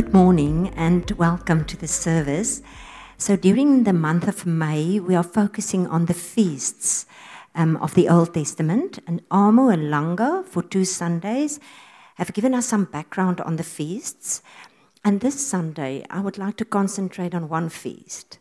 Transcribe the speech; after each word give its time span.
good 0.00 0.14
morning 0.14 0.72
and 0.76 1.10
welcome 1.18 1.62
to 1.62 1.76
the 1.76 1.86
service. 1.86 2.62
So, 3.18 3.36
during 3.36 3.84
the 3.84 3.92
month 3.92 4.26
of 4.26 4.46
May, 4.46 4.98
we 4.98 5.14
are 5.14 5.22
focusing 5.22 5.86
on 5.88 6.06
the 6.06 6.14
feasts 6.14 7.04
um, 7.54 7.76
of 7.76 7.92
the 7.92 8.08
Old 8.08 8.32
Testament. 8.32 8.98
And 9.06 9.20
Amo 9.30 9.68
and 9.68 9.92
Langa, 9.92 10.42
for 10.46 10.62
two 10.62 10.86
Sundays, 10.86 11.60
have 12.14 12.32
given 12.32 12.54
us 12.54 12.64
some 12.64 12.86
background 12.86 13.42
on 13.42 13.56
the 13.56 13.62
feasts. 13.62 14.40
And 15.04 15.20
this 15.20 15.46
Sunday, 15.46 16.06
I 16.08 16.22
would 16.22 16.38
like 16.38 16.56
to 16.56 16.64
concentrate 16.64 17.34
on 17.34 17.50
one 17.50 17.68
feast. 17.68 18.38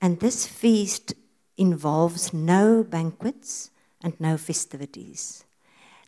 And 0.00 0.20
this 0.20 0.46
feast 0.46 1.12
involves 1.58 2.32
no 2.32 2.82
banquets 2.82 3.70
and 4.02 4.18
no 4.18 4.38
festivities. 4.38 5.44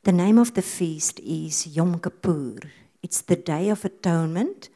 The 0.04 0.12
name 0.12 0.38
of 0.38 0.54
the 0.54 0.62
feast 0.62 1.20
is 1.20 1.66
Yom 1.66 2.00
Kippur. 2.00 2.60
It's 3.02 3.20
the 3.20 3.36
Day 3.36 3.68
of 3.68 3.84
Atonement, 3.84 4.70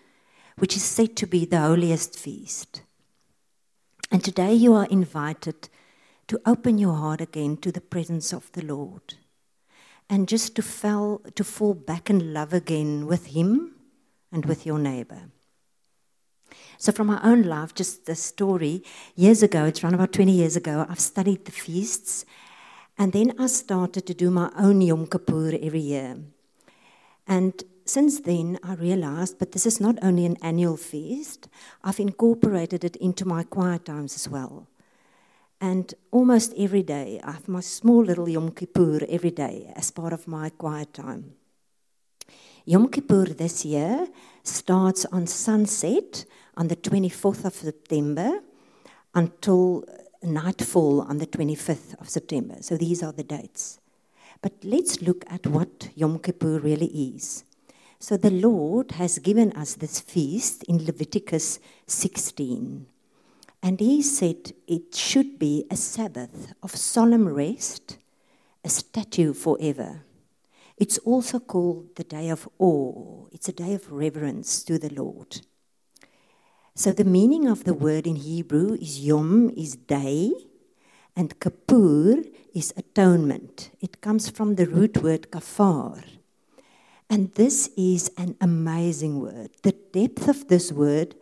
which 0.63 0.77
is 0.77 0.85
said 0.85 1.17
to 1.17 1.27
be 1.27 1.45
the 1.45 1.59
holiest 1.59 2.17
feast. 2.17 2.83
And 4.13 4.23
today 4.23 4.55
you 4.55 4.75
are 4.75 4.87
invited 4.87 5.69
to 6.29 6.41
open 6.47 6.79
your 6.79 6.95
heart 6.95 7.21
again 7.21 7.57
to 7.57 7.73
the 7.73 7.81
presence 7.81 8.33
of 8.33 8.53
the 8.53 8.65
Lord 8.65 9.15
and 10.09 10.29
just 10.29 10.55
to 10.55 10.63
fall, 10.63 11.21
to 11.35 11.43
fall 11.43 11.75
back 11.75 12.09
in 12.09 12.33
love 12.33 12.53
again 12.53 13.09
with 13.09 13.35
Him 13.35 13.75
and 14.31 14.45
with 14.47 14.65
your 14.65 14.79
neighbor. 14.79 15.33
So, 16.79 16.93
from 16.93 17.09
my 17.09 17.21
own 17.25 17.43
life, 17.43 17.75
just 17.75 18.09
a 18.09 18.15
story. 18.15 18.85
Years 19.17 19.43
ago, 19.43 19.65
it's 19.65 19.83
around 19.83 19.95
about 19.95 20.13
20 20.13 20.31
years 20.31 20.55
ago, 20.55 20.87
I've 20.89 21.01
studied 21.01 21.45
the 21.45 21.51
feasts, 21.51 22.25
and 22.97 23.13
then 23.13 23.35
I 23.37 23.49
started 23.49 24.07
to 24.07 24.15
do 24.15 24.31
my 24.31 24.53
own 24.57 24.81
Yom 24.81 25.09
Kippur 25.09 25.59
every 25.61 25.81
year. 25.81 26.19
And 27.27 27.65
since 27.85 28.21
then, 28.21 28.59
I 28.63 28.75
realized, 28.75 29.39
but 29.39 29.53
this 29.53 29.67
is 29.67 29.81
not 29.81 29.99
only 30.03 30.27
an 30.27 30.37
annual 30.43 30.77
feast, 30.77 31.49
I've 31.83 32.01
incorporated 32.01 32.85
it 32.85 32.97
into 32.97 33.27
my 33.27 33.43
quiet 33.43 33.85
times 33.85 34.15
as 34.15 34.29
well. 34.29 34.69
And 35.61 35.95
almost 36.11 36.53
every 36.59 36.83
day, 36.83 37.21
I 37.23 37.33
have 37.33 37.49
my 37.49 37.61
small 37.61 38.05
little 38.05 38.29
Yom 38.29 38.51
Kippur 38.51 39.01
every 39.09 39.31
day 39.31 39.73
as 39.77 39.91
part 39.91 40.13
of 40.13 40.27
my 40.27 40.51
quiet 40.51 40.93
time. 40.93 41.35
Yom 42.65 42.89
Kippur 42.89 43.27
this 43.27 43.65
year 43.65 44.09
starts 44.43 45.05
on 45.07 45.27
sunset 45.27 46.25
on 46.57 46.69
the 46.69 46.77
24th 46.77 47.45
of 47.45 47.55
September 47.55 48.41
until 49.15 49.85
nightfall 50.23 51.01
on 51.03 51.19
the 51.19 51.27
25th 51.27 52.01
of 52.01 52.09
September. 52.09 52.57
So 52.61 52.77
these 52.77 53.03
are 53.03 53.13
the 53.13 53.25
dates. 53.25 53.81
But 54.41 54.53
let's 54.65 55.01
look 55.03 55.25
at 55.29 55.47
what 55.47 55.89
Yom 55.95 56.19
Kippur 56.19 56.59
really 56.59 56.87
is. 56.87 57.45
So 58.03 58.17
the 58.17 58.33
Lord 58.33 58.91
has 58.99 59.21
given 59.21 59.53
us 59.53 59.75
this 59.75 60.01
feast 60.01 60.65
in 60.65 60.85
Leviticus 60.85 61.61
16. 61.87 62.85
And 63.63 63.79
he 63.79 64.03
said 64.03 64.55
it 64.67 64.93
should 64.93 65.39
be 65.39 65.67
a 65.71 65.77
Sabbath 65.77 66.53
of 66.65 66.75
solemn 66.75 67.29
rest, 67.29 67.99
a 68.65 68.69
statute 68.69 69.35
forever. 69.35 70.03
It's 70.77 70.99
also 70.99 71.39
called 71.39 71.95
the 71.95 72.03
day 72.03 72.29
of 72.29 72.49
awe. 72.59 73.29
It's 73.31 73.49
a 73.49 73.53
day 73.53 73.73
of 73.75 73.93
reverence 73.93 74.65
to 74.65 74.81
the 74.81 74.93
Lord. 74.93 75.41
So 76.75 76.91
the 76.91 77.05
meaning 77.05 77.47
of 77.47 77.63
the 77.63 77.75
word 77.75 78.09
in 78.09 78.17
Hebrew 78.17 78.75
is 78.81 78.99
Yom 78.99 79.49
is 79.51 79.77
day, 79.77 80.33
and 81.15 81.39
Kippur 81.39 82.25
is 82.53 82.75
atonement. 82.77 83.71
It 83.81 84.01
comes 84.01 84.29
from 84.29 84.57
the 84.57 84.67
root 84.67 85.05
word 85.05 85.31
kafar, 85.31 86.03
and 87.13 87.31
this 87.35 87.69
is 87.77 88.11
an 88.17 88.35
amazing 88.41 89.21
word. 89.21 89.51
The 89.63 89.73
depth 89.73 90.29
of 90.29 90.49
this 90.49 90.73
word 90.73 91.15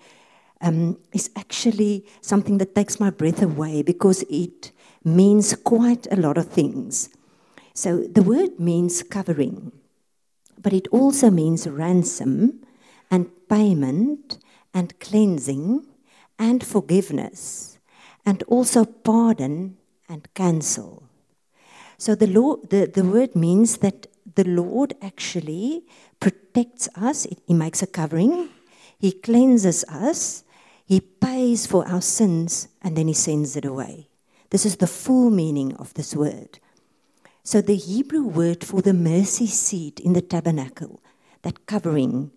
um, 0.61 1.01
is 1.12 1.31
actually 1.34 2.06
something 2.21 2.59
that 2.59 2.77
takes 2.77 3.01
my 3.01 3.11
breath 3.11 3.43
away 3.43 3.83
because 3.83 4.23
it 4.31 4.71
means 5.03 5.53
quite 5.56 6.06
a 6.12 6.15
lot 6.15 6.39
of 6.39 6.47
things. 6.47 7.09
So 7.75 8.05
the 8.05 8.23
word 8.23 8.61
means 8.61 9.03
covering, 9.03 9.73
but 10.62 10.73
it 10.73 10.87
also 10.93 11.28
means 11.28 11.67
ransom 11.67 12.65
and 13.11 13.28
payment 13.49 14.39
and 14.72 14.97
cleansing 15.01 15.87
and 16.39 16.65
forgiveness 16.65 17.78
and 18.25 18.45
also 18.45 18.84
pardon 18.84 19.77
and 20.09 20.33
cancel. 20.34 21.03
So 21.99 22.15
the, 22.15 22.28
law, 22.28 22.59
the, 22.59 22.87
the 22.87 23.05
word 23.05 23.34
means 23.34 23.78
that 23.78 24.07
the 24.35 24.45
Lord 24.45 24.95
actually 25.03 25.85
protects 26.19 26.89
us, 26.95 27.27
He 27.47 27.55
makes 27.55 27.83
a 27.83 27.87
covering, 27.87 28.49
He 28.99 29.13
cleanses 29.13 29.85
us, 29.85 30.45
He 30.85 31.01
pays 31.01 31.67
for 31.67 31.87
our 31.89 32.03
sins, 32.03 32.69
and 32.83 32.97
then 32.97 33.09
He 33.09 33.15
sends 33.15 33.57
it 33.57 33.65
away. 33.65 34.09
This 34.51 34.67
is 34.67 34.77
the 34.77 34.87
full 34.87 35.31
meaning 35.31 35.75
of 35.77 35.95
this 35.95 36.15
word. 36.15 36.59
So, 37.43 37.61
the 37.61 37.77
Hebrew 37.77 38.25
word 38.25 38.65
for 38.65 38.83
the 38.83 38.93
mercy 38.93 39.47
seat 39.47 39.99
in 39.99 40.13
the 40.13 40.21
tabernacle, 40.21 41.01
that 41.43 41.67
covering, 41.67 42.33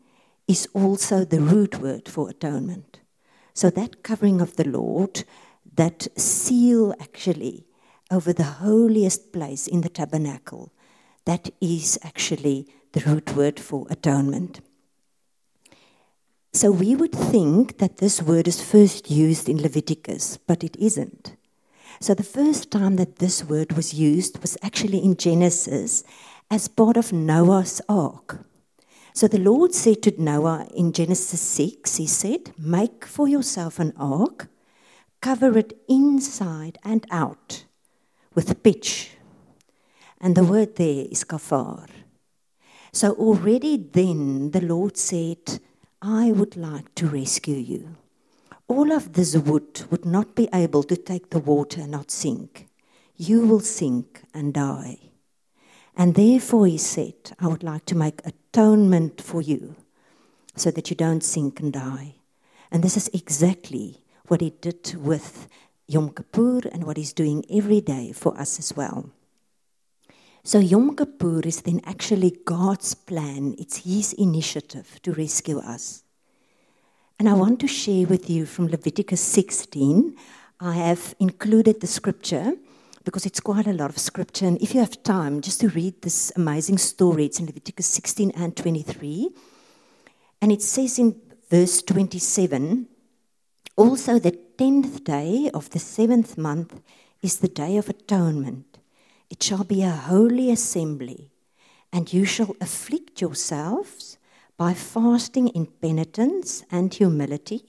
is 0.48 0.68
also 0.74 1.26
the 1.26 1.40
root 1.40 1.80
word 1.80 2.08
for 2.08 2.30
atonement. 2.30 3.00
So, 3.54 3.70
that 3.72 4.04
covering 4.04 4.42
of 4.42 4.56
the 4.56 4.68
Lord, 4.68 5.24
that 5.76 6.08
seal 6.18 6.94
actually 7.00 7.66
over 8.12 8.32
the 8.32 8.44
holiest 8.44 9.34
place 9.34 9.68
in 9.68 9.82
the 9.82 9.90
tabernacle, 9.90 10.72
that 11.26 11.50
is 11.62 12.00
actually 12.04 12.68
the 12.92 13.02
root 13.02 13.36
word 13.36 13.60
for 13.60 13.86
atonement. 13.90 14.62
So 16.52 16.72
we 16.72 16.96
would 16.96 17.14
think 17.14 17.80
that 17.80 17.98
this 17.98 18.22
word 18.22 18.48
is 18.48 18.62
first 18.62 19.10
used 19.10 19.50
in 19.50 19.62
Leviticus, 19.62 20.38
but 20.38 20.64
it 20.64 20.76
isn't. 20.78 21.36
So 22.00 22.14
the 22.14 22.24
first 22.24 22.70
time 22.70 22.98
that 22.98 23.18
this 23.18 23.44
word 23.44 23.74
was 23.74 23.94
used 23.94 24.40
was 24.42 24.58
actually 24.62 25.04
in 25.04 25.16
Genesis 25.16 26.04
as 26.52 26.68
part 26.68 26.98
of 26.98 27.12
Noah's 27.12 27.82
ark. 27.90 28.46
So 29.14 29.28
the 29.28 29.40
Lord 29.40 29.74
said 29.74 30.04
to 30.04 30.22
Noah 30.22 30.68
in 30.76 30.92
Genesis 30.92 31.42
6, 31.42 31.98
He 31.98 32.08
said, 32.08 32.52
Make 32.58 33.06
for 33.06 33.28
yourself 33.28 33.80
an 33.80 33.94
ark, 33.98 34.48
cover 35.22 35.58
it 35.58 35.74
inside 35.88 36.78
and 36.84 37.06
out 37.10 37.66
with 38.36 38.62
pitch 38.64 39.13
and 40.24 40.36
the 40.38 40.44
word 40.44 40.78
there 40.78 41.06
is 41.12 41.26
kafar. 41.26 41.90
So 42.94 43.12
already 43.12 43.76
then 43.76 44.52
the 44.52 44.62
Lord 44.62 44.96
said, 44.96 45.60
I 46.02 46.32
would 46.32 46.56
like 46.56 46.96
to 46.96 47.10
rescue 47.10 47.58
you. 47.58 47.98
All 48.70 48.94
of 48.94 49.14
this 49.14 49.36
wood 49.36 49.84
would 49.92 50.06
not 50.06 50.34
be 50.34 50.48
able 50.54 50.84
to 50.84 50.96
take 50.96 51.30
the 51.30 51.40
water 51.40 51.82
and 51.82 51.92
not 51.92 52.10
sink. 52.10 52.70
You 53.18 53.46
will 53.46 53.60
sink 53.60 54.22
and 54.34 54.54
die. 54.54 55.00
And 55.98 56.16
therefore 56.16 56.68
he 56.68 56.78
said, 56.78 57.34
I 57.38 57.48
would 57.48 57.64
like 57.64 57.86
to 57.88 57.96
make 57.96 58.22
atonement 58.26 59.22
for 59.22 59.42
you 59.42 59.76
so 60.56 60.72
that 60.72 60.90
you 60.90 60.96
don't 60.96 61.24
sink 61.24 61.60
and 61.60 61.74
die. 61.74 62.16
And 62.72 62.82
this 62.82 62.96
is 62.96 63.10
exactly 63.14 64.00
what 64.30 64.40
he 64.40 64.52
did 64.52 64.96
with 64.96 65.50
Yom 65.88 66.12
Kippur 66.12 66.62
and 66.72 66.86
what 66.86 66.96
he's 66.96 67.12
doing 67.12 67.44
every 67.52 67.82
day 67.82 68.14
for 68.14 68.40
us 68.40 68.58
as 68.58 68.74
well. 68.74 69.10
So 70.46 70.60
Yom 70.60 70.96
Kippur 70.98 71.40
is 71.46 71.62
then 71.62 71.80
actually 71.86 72.38
God's 72.44 72.94
plan, 72.94 73.56
it's 73.58 73.78
His 73.78 74.12
initiative 74.12 75.00
to 75.04 75.14
rescue 75.14 75.60
us. 75.60 76.04
And 77.18 77.30
I 77.30 77.34
want 77.34 77.62
to 77.62 77.68
share 77.68 78.06
with 78.06 78.30
you 78.30 78.46
from 78.46 78.68
Leviticus 78.68 79.22
16. 79.22 80.18
I 80.60 80.74
have 80.74 81.16
included 81.20 81.80
the 81.80 81.88
scripture 81.88 82.54
because 83.06 83.26
it's 83.26 83.40
quite 83.40 83.68
a 83.68 83.74
lot 83.74 83.90
of 83.90 83.98
scripture. 83.98 84.46
And 84.46 84.62
if 84.62 84.74
you 84.74 84.82
have 84.82 85.02
time, 85.04 85.40
just 85.40 85.62
to 85.62 85.70
read 85.70 86.02
this 86.02 86.34
amazing 86.36 86.78
story, 86.78 87.26
it's 87.26 87.40
in 87.40 87.46
Leviticus 87.46 87.88
16 87.88 88.32
and 88.32 88.56
23. 88.58 89.30
And 90.42 90.52
it 90.52 90.62
says 90.62 91.00
in 91.00 91.22
verse 91.50 91.82
27 91.82 92.88
also 93.78 94.20
the 94.20 94.38
tenth 94.58 95.06
day 95.06 95.50
of 95.54 95.70
the 95.70 95.80
seventh 95.80 96.38
month 96.38 96.82
is 97.22 97.38
the 97.38 97.48
day 97.48 97.78
of 97.78 97.88
atonement. 97.88 98.73
It 99.34 99.42
shall 99.42 99.64
be 99.64 99.82
a 99.82 99.90
holy 99.90 100.52
assembly, 100.52 101.32
and 101.92 102.14
you 102.14 102.24
shall 102.24 102.56
afflict 102.62 103.20
yourselves 103.20 104.20
by 104.58 104.76
fasting 104.76 105.48
in 105.48 105.66
penitence 105.66 106.64
and 106.70 106.94
humility, 106.94 107.66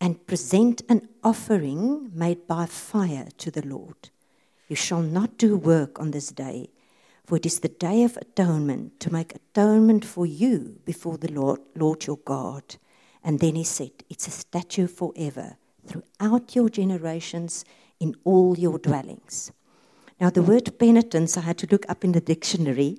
and 0.00 0.26
present 0.26 0.82
an 0.88 1.08
offering 1.22 2.10
made 2.12 2.48
by 2.48 2.66
fire 2.66 3.28
to 3.38 3.52
the 3.52 3.64
Lord. 3.64 4.10
You 4.66 4.74
shall 4.74 5.00
not 5.00 5.38
do 5.38 5.56
work 5.56 6.00
on 6.00 6.10
this 6.10 6.30
day, 6.30 6.70
for 7.24 7.36
it 7.36 7.46
is 7.46 7.60
the 7.60 7.68
day 7.68 8.02
of 8.02 8.16
atonement 8.16 8.98
to 8.98 9.12
make 9.12 9.36
atonement 9.36 10.04
for 10.04 10.26
you 10.26 10.80
before 10.84 11.18
the 11.18 11.30
Lord, 11.30 11.60
Lord 11.76 12.04
your 12.08 12.18
God. 12.24 12.64
And 13.22 13.38
then 13.38 13.54
he 13.54 13.62
said, 13.62 13.92
It's 14.08 14.26
a 14.26 14.32
statute 14.32 14.90
forever 14.90 15.56
throughout 15.86 16.56
your 16.56 16.68
generations 16.68 17.64
in 18.00 18.16
all 18.24 18.58
your 18.58 18.80
dwellings. 18.80 19.52
Now, 20.20 20.28
the 20.28 20.42
word 20.42 20.78
penitence, 20.78 21.38
I 21.38 21.40
had 21.40 21.56
to 21.58 21.68
look 21.70 21.88
up 21.88 22.04
in 22.04 22.12
the 22.12 22.20
dictionary, 22.20 22.98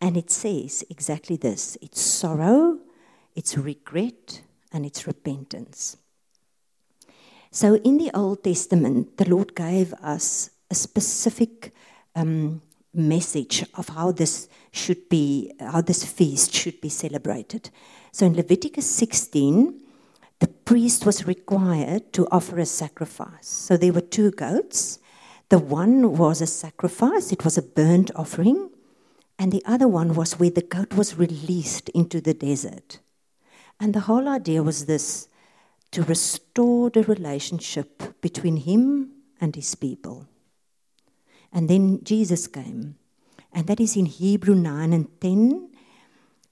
and 0.00 0.16
it 0.16 0.30
says 0.30 0.82
exactly 0.88 1.36
this 1.36 1.76
it's 1.82 2.00
sorrow, 2.00 2.78
it's 3.34 3.58
regret, 3.58 4.40
and 4.72 4.86
it's 4.86 5.06
repentance. 5.06 5.98
So 7.50 7.74
in 7.74 7.98
the 7.98 8.10
Old 8.14 8.42
Testament, 8.42 9.18
the 9.18 9.28
Lord 9.28 9.54
gave 9.54 9.92
us 9.94 10.48
a 10.70 10.74
specific 10.74 11.74
um, 12.16 12.62
message 12.94 13.66
of 13.74 13.90
how 13.90 14.12
this 14.12 14.48
should 14.70 15.10
be, 15.10 15.52
how 15.60 15.82
this 15.82 16.02
feast 16.02 16.54
should 16.54 16.80
be 16.80 16.88
celebrated. 16.88 17.68
So 18.10 18.24
in 18.24 18.34
Leviticus 18.34 18.88
16, 18.88 19.78
the 20.40 20.48
priest 20.48 21.04
was 21.04 21.26
required 21.26 22.14
to 22.14 22.26
offer 22.30 22.58
a 22.58 22.66
sacrifice. 22.66 23.46
So 23.46 23.76
there 23.76 23.92
were 23.92 24.00
two 24.00 24.30
goats. 24.30 24.98
The 25.52 25.58
one 25.58 26.16
was 26.16 26.40
a 26.40 26.46
sacrifice, 26.46 27.30
it 27.30 27.44
was 27.44 27.58
a 27.58 27.62
burnt 27.62 28.10
offering, 28.16 28.70
and 29.38 29.52
the 29.52 29.62
other 29.66 29.86
one 29.86 30.14
was 30.14 30.38
where 30.38 30.48
the 30.48 30.62
goat 30.62 30.94
was 30.94 31.18
released 31.18 31.90
into 31.90 32.22
the 32.22 32.32
desert. 32.32 33.00
And 33.78 33.92
the 33.92 34.08
whole 34.08 34.28
idea 34.28 34.62
was 34.62 34.86
this 34.86 35.28
to 35.90 36.04
restore 36.04 36.88
the 36.88 37.02
relationship 37.02 38.18
between 38.22 38.56
him 38.56 39.10
and 39.42 39.54
his 39.54 39.74
people. 39.74 40.26
And 41.52 41.68
then 41.68 42.02
Jesus 42.02 42.46
came. 42.46 42.96
And 43.52 43.66
that 43.66 43.78
is 43.78 43.94
in 43.94 44.06
Hebrew 44.06 44.54
9 44.54 44.94
and 44.94 45.20
10. 45.20 45.68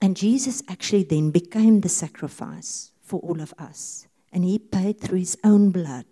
And 0.02 0.14
Jesus 0.14 0.62
actually 0.68 1.04
then 1.04 1.30
became 1.30 1.80
the 1.80 1.88
sacrifice 1.88 2.92
for 3.00 3.18
all 3.20 3.40
of 3.40 3.54
us. 3.58 4.06
And 4.30 4.44
he 4.44 4.58
paid 4.58 5.00
through 5.00 5.20
his 5.20 5.38
own 5.42 5.70
blood. 5.70 6.04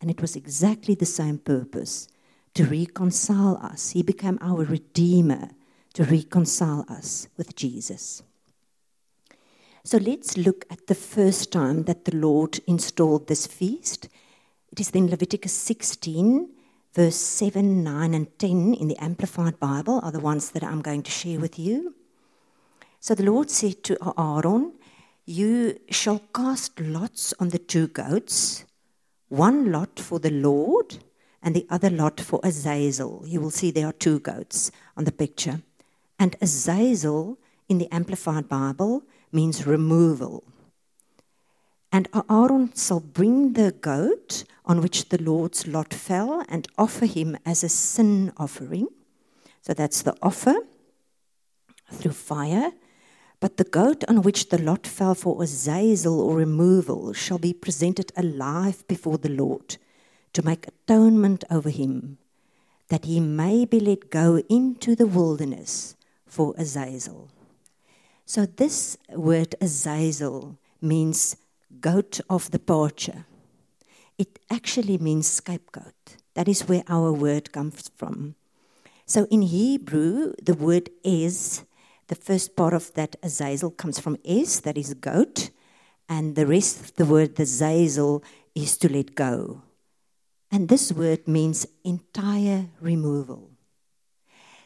And 0.00 0.10
it 0.10 0.20
was 0.20 0.36
exactly 0.36 0.94
the 0.94 1.06
same 1.06 1.38
purpose 1.38 2.08
to 2.54 2.64
reconcile 2.64 3.58
us. 3.62 3.90
He 3.90 4.02
became 4.02 4.38
our 4.40 4.64
Redeemer 4.64 5.50
to 5.94 6.04
reconcile 6.04 6.84
us 6.88 7.28
with 7.36 7.56
Jesus. 7.56 8.22
So 9.84 9.98
let's 9.98 10.36
look 10.36 10.66
at 10.70 10.86
the 10.86 10.94
first 10.94 11.50
time 11.50 11.84
that 11.84 12.04
the 12.04 12.16
Lord 12.16 12.60
installed 12.66 13.26
this 13.26 13.46
feast. 13.46 14.08
It 14.70 14.80
is 14.80 14.90
in 14.90 15.08
Leviticus 15.08 15.52
16, 15.52 16.50
verse 16.94 17.16
7, 17.16 17.82
9, 17.82 18.14
and 18.14 18.38
10 18.38 18.74
in 18.74 18.88
the 18.88 19.02
Amplified 19.02 19.58
Bible 19.58 20.00
are 20.02 20.12
the 20.12 20.20
ones 20.20 20.50
that 20.50 20.62
I'm 20.62 20.82
going 20.82 21.02
to 21.04 21.10
share 21.10 21.40
with 21.40 21.58
you. 21.58 21.94
So 23.00 23.14
the 23.14 23.24
Lord 23.24 23.50
said 23.50 23.82
to 23.84 23.96
Aaron, 24.18 24.74
You 25.24 25.78
shall 25.90 26.18
cast 26.34 26.78
lots 26.80 27.32
on 27.38 27.48
the 27.48 27.58
two 27.58 27.86
goats, 27.88 28.64
one 29.28 29.70
lot 29.70 29.98
for 29.98 30.18
the 30.18 30.30
Lord 30.30 30.98
and 31.42 31.54
the 31.54 31.66
other 31.70 31.90
lot 31.90 32.20
for 32.20 32.40
Azazel. 32.42 33.22
You 33.26 33.40
will 33.40 33.50
see 33.50 33.70
there 33.70 33.86
are 33.86 33.92
two 33.92 34.20
goats 34.20 34.70
on 34.96 35.04
the 35.04 35.12
picture. 35.12 35.62
And 36.18 36.36
Azazel 36.40 37.38
in 37.68 37.78
the 37.78 37.92
Amplified 37.92 38.48
Bible 38.48 39.04
means 39.30 39.66
removal. 39.66 40.44
And 41.92 42.08
Aaron 42.30 42.72
shall 42.76 43.00
bring 43.00 43.54
the 43.54 43.72
goat 43.72 44.44
on 44.64 44.82
which 44.82 45.08
the 45.08 45.22
Lord's 45.22 45.66
lot 45.66 45.94
fell 45.94 46.44
and 46.48 46.68
offer 46.76 47.06
him 47.06 47.36
as 47.46 47.64
a 47.64 47.68
sin 47.68 48.32
offering. 48.36 48.88
So 49.62 49.72
that's 49.72 50.02
the 50.02 50.16
offer 50.22 50.56
through 51.90 52.12
fire. 52.12 52.72
But 53.40 53.56
the 53.56 53.64
goat 53.64 54.02
on 54.08 54.22
which 54.22 54.48
the 54.48 54.58
lot 54.58 54.86
fell 54.86 55.14
for 55.14 55.42
Azazel 55.42 56.20
or 56.20 56.36
removal 56.36 57.12
shall 57.12 57.38
be 57.38 57.52
presented 57.52 58.10
alive 58.16 58.86
before 58.88 59.18
the 59.18 59.28
Lord 59.28 59.76
to 60.32 60.44
make 60.44 60.66
atonement 60.66 61.44
over 61.50 61.70
him, 61.70 62.18
that 62.88 63.04
he 63.04 63.20
may 63.20 63.64
be 63.64 63.78
let 63.78 64.10
go 64.10 64.42
into 64.48 64.96
the 64.96 65.06
wilderness 65.06 65.94
for 66.26 66.54
Azazel. 66.58 67.28
So 68.26 68.44
this 68.44 68.98
word 69.10 69.54
Azazel 69.60 70.58
means 70.82 71.36
goat 71.80 72.20
of 72.28 72.50
departure. 72.50 73.24
It 74.18 74.38
actually 74.50 74.98
means 74.98 75.28
scapegoat. 75.28 76.16
That 76.34 76.48
is 76.48 76.68
where 76.68 76.82
our 76.88 77.12
word 77.12 77.52
comes 77.52 77.88
from. 77.96 78.34
So 79.06 79.26
in 79.30 79.42
Hebrew, 79.42 80.34
the 80.42 80.54
word 80.54 80.90
is, 81.02 81.62
the 82.08 82.14
first 82.14 82.56
part 82.56 82.74
of 82.74 82.92
that 82.94 83.16
Azazel 83.22 83.70
comes 83.70 83.98
from 83.98 84.16
is, 84.24 84.60
that 84.60 84.76
is 84.76 84.94
goat, 84.94 85.50
and 86.08 86.34
the 86.34 86.46
rest 86.46 86.80
of 86.80 86.94
the 86.96 87.04
word, 87.04 87.36
the 87.36 87.44
Zazel, 87.44 88.22
is 88.54 88.76
to 88.78 88.92
let 88.92 89.14
go. 89.14 89.62
And 90.50 90.68
this 90.68 90.90
word 90.90 91.28
means 91.28 91.66
entire 91.84 92.66
removal. 92.80 93.50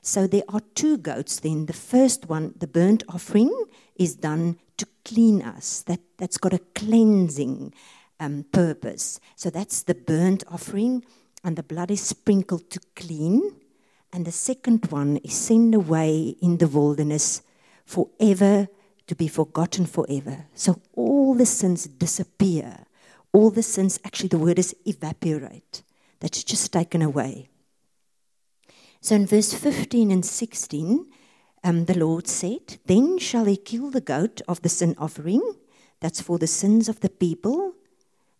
So 0.02 0.26
there 0.26 0.44
are 0.48 0.62
two 0.74 0.96
goats 0.96 1.40
then. 1.40 1.66
The 1.66 1.72
first 1.72 2.28
one, 2.28 2.54
the 2.56 2.66
burnt 2.66 3.02
offering, 3.08 3.52
is 3.96 4.14
done 4.14 4.58
to 4.76 4.86
clean 5.04 5.42
us. 5.42 5.82
That, 5.82 6.00
that's 6.18 6.38
got 6.38 6.52
a 6.52 6.60
cleansing 6.74 7.74
um, 8.20 8.44
purpose. 8.52 9.20
So 9.36 9.50
that's 9.50 9.82
the 9.82 9.94
burnt 9.94 10.44
offering, 10.48 11.04
and 11.42 11.56
the 11.56 11.62
blood 11.62 11.90
is 11.90 12.00
sprinkled 12.02 12.70
to 12.70 12.80
clean. 12.94 13.61
And 14.12 14.26
the 14.26 14.32
second 14.32 14.86
one 14.90 15.16
is 15.18 15.34
sent 15.34 15.74
away 15.74 16.36
in 16.42 16.58
the 16.58 16.68
wilderness 16.68 17.42
forever 17.86 18.68
to 19.06 19.14
be 19.14 19.28
forgotten 19.28 19.86
forever. 19.86 20.46
So 20.54 20.80
all 20.94 21.34
the 21.34 21.46
sins 21.46 21.86
disappear. 21.86 22.86
All 23.32 23.50
the 23.50 23.62
sins, 23.62 23.98
actually, 24.04 24.28
the 24.28 24.38
word 24.38 24.58
is 24.58 24.76
evaporate. 24.84 25.82
That's 26.20 26.44
just 26.44 26.72
taken 26.72 27.00
away. 27.02 27.48
So 29.00 29.16
in 29.16 29.26
verse 29.26 29.54
15 29.54 30.10
and 30.10 30.24
16, 30.24 31.06
um, 31.64 31.84
the 31.86 31.98
Lord 31.98 32.28
said, 32.28 32.78
Then 32.86 33.18
shall 33.18 33.46
he 33.46 33.56
kill 33.56 33.90
the 33.90 34.00
goat 34.00 34.42
of 34.46 34.62
the 34.62 34.68
sin 34.68 34.94
offering, 34.98 35.42
that's 36.00 36.20
for 36.20 36.38
the 36.38 36.46
sins 36.46 36.88
of 36.88 37.00
the 37.00 37.08
people, 37.08 37.74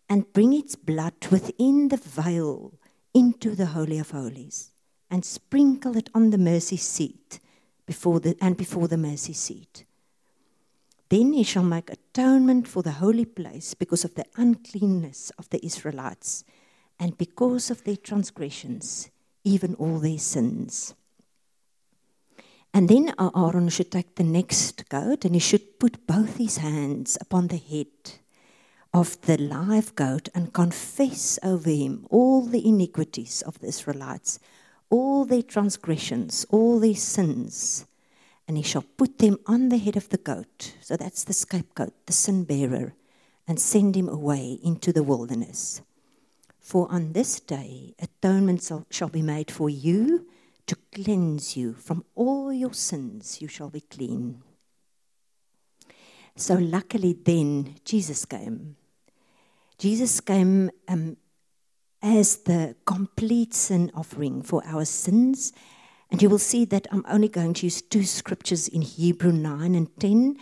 and 0.09 0.31
bring 0.33 0.53
its 0.53 0.75
blood 0.75 1.13
within 1.31 1.87
the 1.87 1.97
veil 1.97 2.73
into 3.13 3.55
the 3.55 3.67
Holy 3.67 3.97
of 3.97 4.11
Holies, 4.11 4.71
and 5.13 5.23
sprinkle 5.23 5.95
it 5.95 6.09
on 6.15 6.31
the 6.31 6.39
mercy 6.39 6.75
seat 6.75 7.39
before 7.85 8.19
the, 8.19 8.35
and 8.41 8.57
before 8.57 8.87
the 8.87 8.97
mercy 8.97 9.33
seat. 9.33 9.85
Then 11.09 11.33
he 11.33 11.43
shall 11.43 11.63
make 11.63 11.91
atonement 11.91 12.67
for 12.67 12.81
the 12.81 12.93
holy 12.93 13.25
place 13.25 13.75
because 13.75 14.03
of 14.03 14.15
the 14.15 14.25
uncleanness 14.37 15.31
of 15.37 15.47
the 15.51 15.63
Israelites 15.63 16.43
and 16.99 17.15
because 17.15 17.69
of 17.69 17.83
their 17.83 17.95
transgressions 17.95 19.11
even 19.43 19.75
all 19.75 19.99
their 19.99 20.17
sins. 20.17 20.95
And 22.73 22.89
then 22.89 23.13
Aaron 23.19 23.69
should 23.69 23.91
take 23.91 24.15
the 24.15 24.23
next 24.23 24.89
goat 24.89 25.25
and 25.25 25.35
he 25.35 25.39
should 25.39 25.77
put 25.79 26.07
both 26.07 26.37
his 26.37 26.57
hands 26.57 27.19
upon 27.21 27.49
the 27.49 27.57
head 27.57 28.13
of 28.91 29.21
the 29.21 29.37
live 29.37 29.93
goat 29.93 30.29
and 30.33 30.53
confess 30.53 31.37
over 31.43 31.69
him 31.69 32.07
all 32.09 32.41
the 32.41 32.67
iniquities 32.67 33.43
of 33.43 33.59
the 33.59 33.67
Israelites, 33.67 34.39
all 34.93 35.25
their 35.25 35.41
transgressions, 35.41 36.45
all 36.51 36.79
their 36.79 36.93
sins. 36.93 37.87
And 38.47 38.57
he 38.57 38.63
shall 38.63 38.83
put 38.83 39.17
them 39.17 39.39
on 39.47 39.69
the 39.69 39.79
head 39.79 39.97
of 39.97 40.09
the 40.09 40.19
goat. 40.19 40.75
So 40.81 40.95
that's 40.95 41.23
the 41.23 41.33
scapegoat, 41.33 42.05
the 42.05 42.13
sin 42.13 42.43
bearer, 42.43 42.93
and 43.47 43.59
send 43.59 43.95
him 43.95 44.07
away 44.07 44.59
into 44.63 44.93
the 44.93 45.01
wilderness. 45.01 45.81
For 46.59 46.87
on 46.91 47.13
this 47.13 47.39
day 47.39 47.95
atonement 47.97 48.71
shall 48.91 49.09
be 49.09 49.23
made 49.23 49.49
for 49.49 49.67
you 49.67 50.27
to 50.67 50.77
cleanse 50.93 51.57
you 51.57 51.73
from 51.73 52.05
all 52.13 52.53
your 52.53 52.73
sins, 52.73 53.41
you 53.41 53.47
shall 53.47 53.69
be 53.69 53.81
clean. 53.81 54.43
So, 56.35 56.55
luckily, 56.55 57.13
then 57.13 57.75
Jesus 57.83 58.25
came. 58.25 58.75
Jesus 59.77 60.21
came 60.21 60.71
um, 60.87 61.17
as 62.03 62.35
the 62.43 62.75
complete 62.85 63.53
sin 63.53 63.89
offering 63.95 64.43
for 64.43 64.61
our 64.65 64.83
sins. 64.83 65.53
And 66.11 66.21
you 66.21 66.29
will 66.29 66.37
see 66.37 66.65
that 66.65 66.85
I'm 66.91 67.05
only 67.07 67.29
going 67.29 67.53
to 67.55 67.65
use 67.65 67.81
two 67.81 68.03
scriptures 68.03 68.67
in 68.67 68.81
Hebrew 68.81 69.31
9 69.31 69.73
and 69.73 69.87
10, 69.99 70.37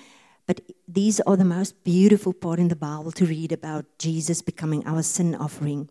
but 0.48 0.60
these 0.88 1.22
are 1.22 1.38
the 1.38 1.46
most 1.46 1.84
beautiful 1.84 2.34
part 2.34 2.60
in 2.60 2.68
the 2.68 2.76
Bible 2.76 3.12
to 3.14 3.26
read 3.26 3.52
about 3.52 3.86
Jesus 4.00 4.42
becoming 4.42 4.86
our 4.86 5.04
sin 5.04 5.36
offering. 5.36 5.90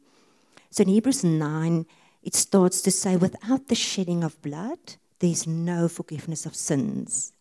So 0.71 0.83
in 0.83 0.89
Hebrews 0.89 1.25
9, 1.25 1.87
it 2.23 2.35
starts 2.35 2.83
to 2.83 2.91
say, 2.91 3.17
without 3.17 3.69
the 3.69 3.75
shedding 3.75 4.23
of 4.23 4.43
blood, 4.43 4.97
there's 5.21 5.47
no 5.47 5.89
forgiveness 5.89 6.45
of 6.45 6.55
sins. 6.55 7.33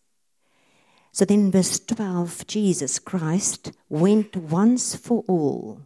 So 1.12 1.26
then 1.26 1.52
verse 1.52 1.80
12, 1.80 2.46
Jesus 2.48 3.00
Christ 3.00 3.72
went 3.90 4.36
once 4.38 4.96
for 4.96 5.24
all 5.28 5.82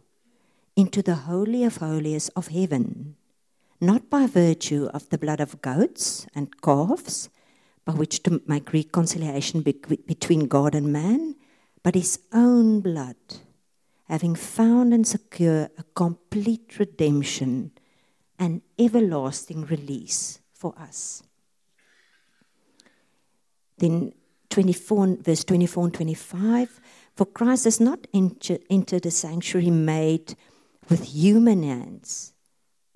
into 0.76 1.02
the 1.02 1.14
Holy 1.14 1.64
of 1.64 1.76
Holies 1.76 2.28
of 2.30 2.48
heaven, 2.48 3.16
not 3.80 4.10
by 4.10 4.26
virtue 4.26 4.88
of 4.92 5.08
the 5.10 5.18
blood 5.18 5.40
of 5.40 5.62
goats 5.62 6.26
and 6.34 6.60
calves, 6.60 7.28
by 7.84 7.92
which 7.92 8.22
to 8.22 8.42
make 8.46 8.72
reconciliation 8.72 9.60
between 9.60 10.46
God 10.46 10.74
and 10.74 10.92
man, 10.92 11.36
but 11.82 11.94
his 11.94 12.18
own 12.32 12.80
blood 12.80 13.16
having 14.08 14.34
found 14.34 14.92
and 14.92 15.06
secure 15.06 15.68
a 15.78 15.84
complete 15.94 16.78
redemption 16.78 17.72
and 18.38 18.62
everlasting 18.78 19.64
release 19.66 20.40
for 20.52 20.74
us. 20.78 21.22
Then 23.78 24.12
24, 24.50 25.18
verse 25.20 25.44
24 25.44 25.84
and 25.84 25.94
25, 25.94 26.80
For 27.16 27.26
Christ 27.26 27.64
has 27.64 27.80
not 27.80 28.06
enter, 28.12 28.58
entered 28.70 29.02
the 29.02 29.10
sanctuary 29.10 29.70
made 29.70 30.36
with 30.88 31.14
human 31.14 31.62
hands, 31.62 32.32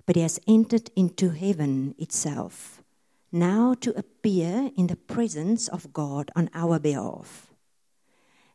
but 0.05 0.15
he 0.15 0.21
has 0.21 0.39
entered 0.47 0.89
into 0.95 1.29
heaven 1.29 1.95
itself, 1.97 2.81
now 3.31 3.73
to 3.75 3.97
appear 3.97 4.71
in 4.75 4.87
the 4.87 4.95
presence 4.95 5.67
of 5.67 5.93
God 5.93 6.31
on 6.35 6.49
our 6.53 6.79
behalf. 6.79 7.53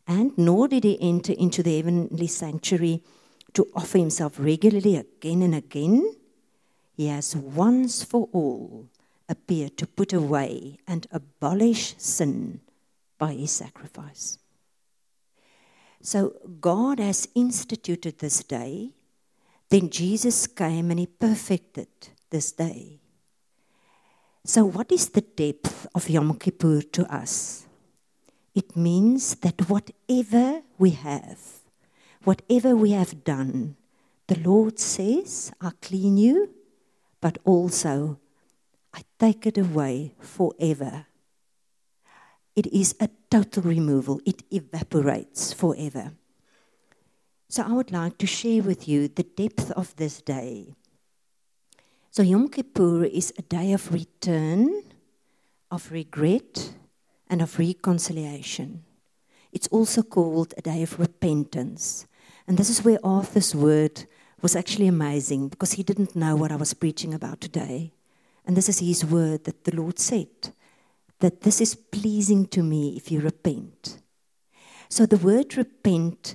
And 0.06 0.36
nor 0.36 0.68
did 0.68 0.84
he 0.84 1.00
enter 1.00 1.32
into 1.32 1.62
the 1.62 1.76
heavenly 1.76 2.26
sanctuary 2.26 3.02
to 3.54 3.68
offer 3.74 3.98
himself 3.98 4.38
regularly 4.38 4.96
again 4.96 5.42
and 5.42 5.54
again. 5.54 6.16
He 6.96 7.06
has 7.06 7.34
once 7.34 8.04
for 8.04 8.28
all 8.32 8.88
appeared 9.28 9.76
to 9.78 9.86
put 9.86 10.12
away 10.12 10.78
and 10.86 11.06
abolish 11.10 11.94
sin 11.96 12.60
by 13.18 13.32
his 13.32 13.50
sacrifice. 13.52 14.38
So 16.02 16.34
God 16.60 16.98
has 16.98 17.28
instituted 17.34 18.18
this 18.18 18.42
day. 18.44 18.90
Then 19.74 19.90
Jesus 19.90 20.46
came 20.46 20.92
and 20.92 21.00
he 21.00 21.06
perfected 21.06 21.88
this 22.30 22.52
day. 22.52 23.00
So, 24.44 24.64
what 24.66 24.92
is 24.92 25.08
the 25.08 25.20
depth 25.20 25.88
of 25.96 26.08
Yom 26.08 26.38
Kippur 26.38 26.80
to 26.92 27.12
us? 27.12 27.66
It 28.54 28.76
means 28.76 29.34
that 29.42 29.68
whatever 29.68 30.62
we 30.78 30.90
have, 30.90 31.40
whatever 32.22 32.76
we 32.76 32.92
have 32.92 33.24
done, 33.24 33.74
the 34.28 34.38
Lord 34.38 34.78
says, 34.78 35.50
I 35.60 35.72
clean 35.82 36.18
you, 36.18 36.54
but 37.20 37.38
also 37.44 38.20
I 38.94 39.00
take 39.18 39.44
it 39.44 39.58
away 39.58 40.14
forever. 40.20 41.06
It 42.54 42.68
is 42.68 42.94
a 43.00 43.08
total 43.28 43.64
removal, 43.64 44.20
it 44.24 44.44
evaporates 44.52 45.52
forever. 45.52 46.12
So 47.54 47.62
I 47.62 47.72
would 47.72 47.92
like 47.92 48.18
to 48.18 48.26
share 48.26 48.64
with 48.64 48.88
you 48.88 49.06
the 49.06 49.22
depth 49.22 49.70
of 49.70 49.94
this 49.94 50.20
day. 50.20 50.74
So 52.10 52.24
Yom 52.24 52.48
Kippur 52.48 53.04
is 53.04 53.32
a 53.38 53.42
day 53.42 53.72
of 53.72 53.92
return, 53.92 54.82
of 55.70 55.92
regret, 55.92 56.74
and 57.28 57.40
of 57.40 57.56
reconciliation. 57.56 58.82
It's 59.52 59.68
also 59.68 60.02
called 60.02 60.52
a 60.56 60.62
day 60.62 60.82
of 60.82 60.98
repentance. 60.98 62.08
And 62.48 62.58
this 62.58 62.68
is 62.68 62.84
where 62.84 62.98
Arthur's 63.04 63.54
word 63.54 64.06
was 64.42 64.56
actually 64.56 64.88
amazing 64.88 65.46
because 65.46 65.74
he 65.74 65.84
didn't 65.84 66.16
know 66.16 66.34
what 66.34 66.50
I 66.50 66.56
was 66.56 66.74
preaching 66.74 67.14
about 67.14 67.40
today. 67.40 67.92
And 68.44 68.56
this 68.56 68.68
is 68.68 68.80
his 68.80 69.04
word 69.04 69.44
that 69.44 69.62
the 69.62 69.76
Lord 69.76 70.00
said 70.00 70.50
that 71.20 71.42
this 71.42 71.60
is 71.60 71.76
pleasing 71.76 72.46
to 72.46 72.64
me 72.64 72.96
if 72.96 73.12
you 73.12 73.20
repent. 73.20 73.98
So 74.88 75.06
the 75.06 75.18
word 75.18 75.56
repent 75.56 76.34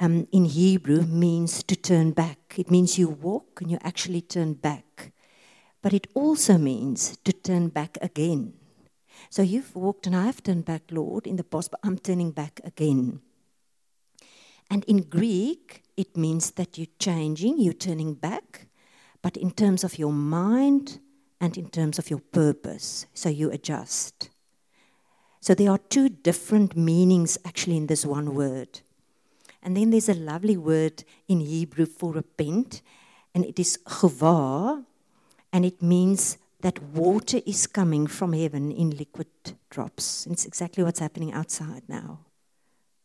um, 0.00 0.26
in 0.32 0.44
Hebrew 0.44 1.02
means 1.02 1.62
to 1.64 1.76
turn 1.76 2.12
back. 2.12 2.54
It 2.56 2.70
means 2.70 2.98
you 2.98 3.08
walk 3.08 3.60
and 3.60 3.70
you 3.70 3.78
actually 3.82 4.20
turn 4.20 4.54
back. 4.54 5.12
But 5.82 5.94
it 5.94 6.06
also 6.14 6.58
means 6.58 7.16
to 7.24 7.32
turn 7.32 7.68
back 7.68 7.98
again. 8.02 8.54
So 9.30 9.42
you've 9.42 9.74
walked 9.74 10.06
and 10.06 10.16
I've 10.16 10.42
turned 10.42 10.64
back, 10.64 10.82
Lord, 10.90 11.26
in 11.26 11.36
the 11.36 11.44
past, 11.44 11.70
but 11.70 11.80
I'm 11.82 11.98
turning 11.98 12.32
back 12.32 12.60
again. 12.64 13.20
And 14.70 14.84
in 14.84 15.02
Greek, 15.02 15.82
it 15.96 16.16
means 16.16 16.50
that 16.52 16.76
you're 16.76 16.88
changing, 16.98 17.60
you're 17.60 17.72
turning 17.72 18.14
back, 18.14 18.66
but 19.22 19.36
in 19.36 19.50
terms 19.50 19.84
of 19.84 19.98
your 19.98 20.12
mind 20.12 20.98
and 21.40 21.56
in 21.56 21.68
terms 21.68 21.98
of 21.98 22.10
your 22.10 22.18
purpose. 22.18 23.06
So 23.14 23.28
you 23.28 23.50
adjust. 23.50 24.30
So 25.40 25.54
there 25.54 25.70
are 25.70 25.78
two 25.78 26.08
different 26.08 26.76
meanings 26.76 27.38
actually 27.44 27.76
in 27.76 27.86
this 27.86 28.04
one 28.04 28.34
word. 28.34 28.80
And 29.66 29.76
then 29.76 29.90
there's 29.90 30.08
a 30.08 30.14
lovely 30.14 30.56
word 30.56 31.02
in 31.26 31.40
Hebrew 31.40 31.86
for 31.86 32.12
repent, 32.12 32.82
and 33.34 33.44
it 33.44 33.58
is 33.58 33.78
chava, 33.84 34.84
and 35.52 35.64
it 35.64 35.82
means 35.82 36.38
that 36.60 36.80
water 36.80 37.40
is 37.44 37.66
coming 37.66 38.06
from 38.06 38.32
heaven 38.32 38.70
in 38.70 38.90
liquid 38.90 39.26
drops. 39.68 40.24
And 40.24 40.34
it's 40.34 40.46
exactly 40.46 40.84
what's 40.84 41.00
happening 41.00 41.32
outside 41.32 41.82
now. 41.88 42.20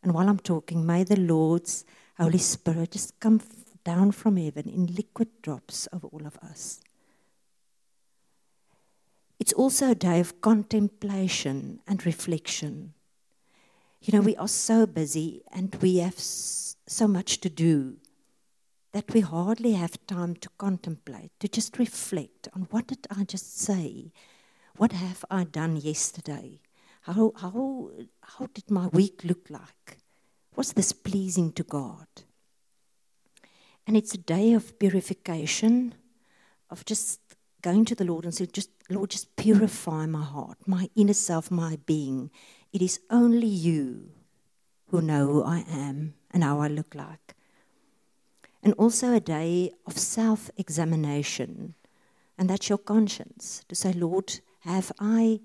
And 0.04 0.14
while 0.14 0.30
I'm 0.30 0.38
talking, 0.38 0.86
may 0.86 1.04
the 1.04 1.20
Lord's 1.20 1.84
Holy 2.20 2.38
Spirit 2.38 2.92
just 2.92 3.20
come 3.20 3.42
down 3.84 4.12
from 4.12 4.38
heaven 4.38 4.70
in 4.70 4.86
liquid 4.86 5.30
drops 5.42 5.88
of 5.88 6.06
all 6.06 6.28
of 6.28 6.38
us. 6.44 6.80
It's 9.40 9.54
also 9.54 9.90
a 9.90 9.96
day 9.96 10.20
of 10.20 10.42
contemplation 10.42 11.80
and 11.88 12.06
reflection. 12.06 12.94
You 14.02 14.18
know, 14.18 14.26
we 14.26 14.36
are 14.36 14.48
so 14.48 14.88
busy 14.88 15.44
and 15.52 15.76
we 15.80 15.98
have 15.98 16.18
so 16.18 17.08
much 17.08 17.40
to 17.42 17.50
do 17.50 17.98
that 18.94 19.14
we 19.14 19.20
hardly 19.20 19.74
have 19.74 20.06
time 20.08 20.36
to 20.38 20.50
contemplate, 20.58 21.32
to 21.40 21.48
just 21.48 21.78
reflect 21.78 22.48
on 22.56 22.68
what 22.72 22.88
did 22.88 23.06
I 23.16 23.24
just 23.24 23.60
say? 23.60 24.12
What 24.76 24.92
have 24.92 25.24
I 25.30 25.44
done 25.44 25.78
yesterday? 25.78 26.62
How, 27.04 27.32
how, 27.38 27.92
how 28.24 28.48
did 28.54 28.72
my 28.72 28.88
week 28.88 29.22
look 29.24 29.50
like? 29.50 30.00
Was 30.56 30.74
this 30.74 30.94
pleasing 30.94 31.52
to 31.54 31.64
God? 31.64 32.08
And 33.86 33.96
it's 33.96 34.16
a 34.16 34.18
day 34.18 34.54
of 34.54 34.80
purification, 34.80 35.94
of 36.72 36.86
just 36.86 37.20
going 37.62 37.86
to 37.86 37.96
the 37.96 38.06
Lord 38.06 38.26
and 38.26 38.34
saying, 38.34 38.50
just, 38.54 38.72
Lord, 38.90 39.12
just 39.12 39.36
purify 39.36 40.06
my 40.08 40.24
heart, 40.24 40.58
my 40.66 40.90
inner 40.96 41.14
self, 41.14 41.52
my 41.52 41.78
being. 41.86 42.32
It 42.74 42.82
is 42.82 43.00
only 43.10 43.48
you 43.48 44.12
who 44.90 45.02
know 45.02 45.28
who 45.28 45.44
I 45.44 45.66
am 45.70 46.14
and 46.32 46.44
how 46.44 46.60
I 46.60 46.68
look 46.68 46.96
like. 46.96 47.36
And 48.64 48.74
also 48.74 49.14
a 49.14 49.20
day 49.20 49.72
of 49.88 49.98
self 49.98 50.50
examination. 50.58 51.74
And 52.38 52.50
that's 52.50 52.70
your 52.70 52.78
conscience 52.78 53.64
to 53.68 53.76
say, 53.76 53.94
Lord, 53.94 54.40
have 54.62 54.92
I 55.00 55.42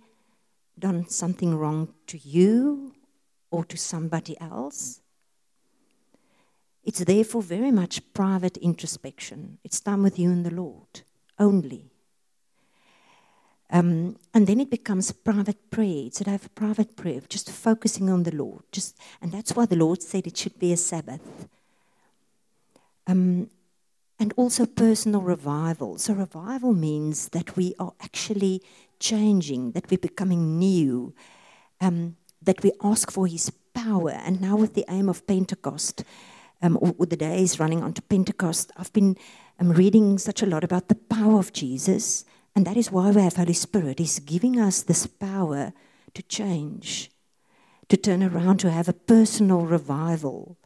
done 0.78 1.08
something 1.08 1.56
wrong 1.56 1.94
to 2.06 2.18
you 2.18 2.94
or 3.50 3.64
to 3.64 3.76
somebody 3.76 4.38
else? 4.40 5.00
It's 6.84 7.00
therefore 7.00 7.42
very 7.42 7.72
much 7.72 8.12
private 8.12 8.56
introspection. 8.58 9.58
It's 9.64 9.80
time 9.80 10.02
with 10.02 10.18
you 10.18 10.30
and 10.30 10.46
the 10.46 10.54
Lord 10.54 11.02
only. 11.38 11.90
Um, 13.76 14.16
and 14.32 14.46
then 14.46 14.60
it 14.60 14.70
becomes 14.70 15.12
private 15.12 15.70
prayer. 15.70 16.08
So 16.10 16.24
a 16.26 16.30
have 16.30 16.46
of 16.46 16.54
private 16.54 16.96
prayer, 16.96 17.20
just 17.28 17.50
focusing 17.50 18.08
on 18.08 18.22
the 18.22 18.34
Lord. 18.34 18.62
Just, 18.72 18.98
and 19.20 19.30
that's 19.30 19.54
why 19.54 19.66
the 19.66 19.76
Lord 19.76 20.02
said 20.02 20.26
it 20.26 20.38
should 20.38 20.58
be 20.58 20.72
a 20.72 20.78
Sabbath. 20.78 21.46
Um, 23.06 23.50
and 24.18 24.32
also 24.38 24.64
personal 24.64 25.20
revival. 25.20 25.98
So, 25.98 26.14
revival 26.14 26.72
means 26.72 27.28
that 27.28 27.54
we 27.54 27.74
are 27.78 27.92
actually 28.00 28.62
changing, 28.98 29.72
that 29.72 29.90
we're 29.90 29.98
becoming 29.98 30.58
new, 30.58 31.12
um, 31.82 32.16
that 32.40 32.62
we 32.62 32.72
ask 32.82 33.10
for 33.10 33.26
His 33.26 33.50
power. 33.74 34.12
And 34.12 34.40
now, 34.40 34.56
with 34.56 34.72
the 34.72 34.86
aim 34.88 35.10
of 35.10 35.26
Pentecost, 35.26 36.02
um, 36.62 36.78
the 36.98 37.16
days 37.16 37.60
running 37.60 37.82
onto 37.82 38.00
Pentecost, 38.00 38.72
I've 38.78 38.92
been 38.94 39.18
um, 39.60 39.72
reading 39.72 40.16
such 40.16 40.42
a 40.42 40.46
lot 40.46 40.64
about 40.64 40.88
the 40.88 40.94
power 40.94 41.38
of 41.38 41.52
Jesus. 41.52 42.24
And 42.56 42.66
that 42.66 42.78
is 42.78 42.90
why 42.90 43.10
we 43.10 43.20
have 43.20 43.36
Holy 43.36 43.52
Spirit. 43.52 43.98
He's 43.98 44.18
giving 44.18 44.58
us 44.58 44.82
this 44.82 45.06
power 45.06 45.74
to 46.14 46.22
change, 46.22 47.10
to 47.90 47.98
turn 47.98 48.22
around, 48.22 48.60
to 48.60 48.70
have 48.70 48.88
a 48.88 48.94
personal 48.94 49.66
revival 49.66 50.56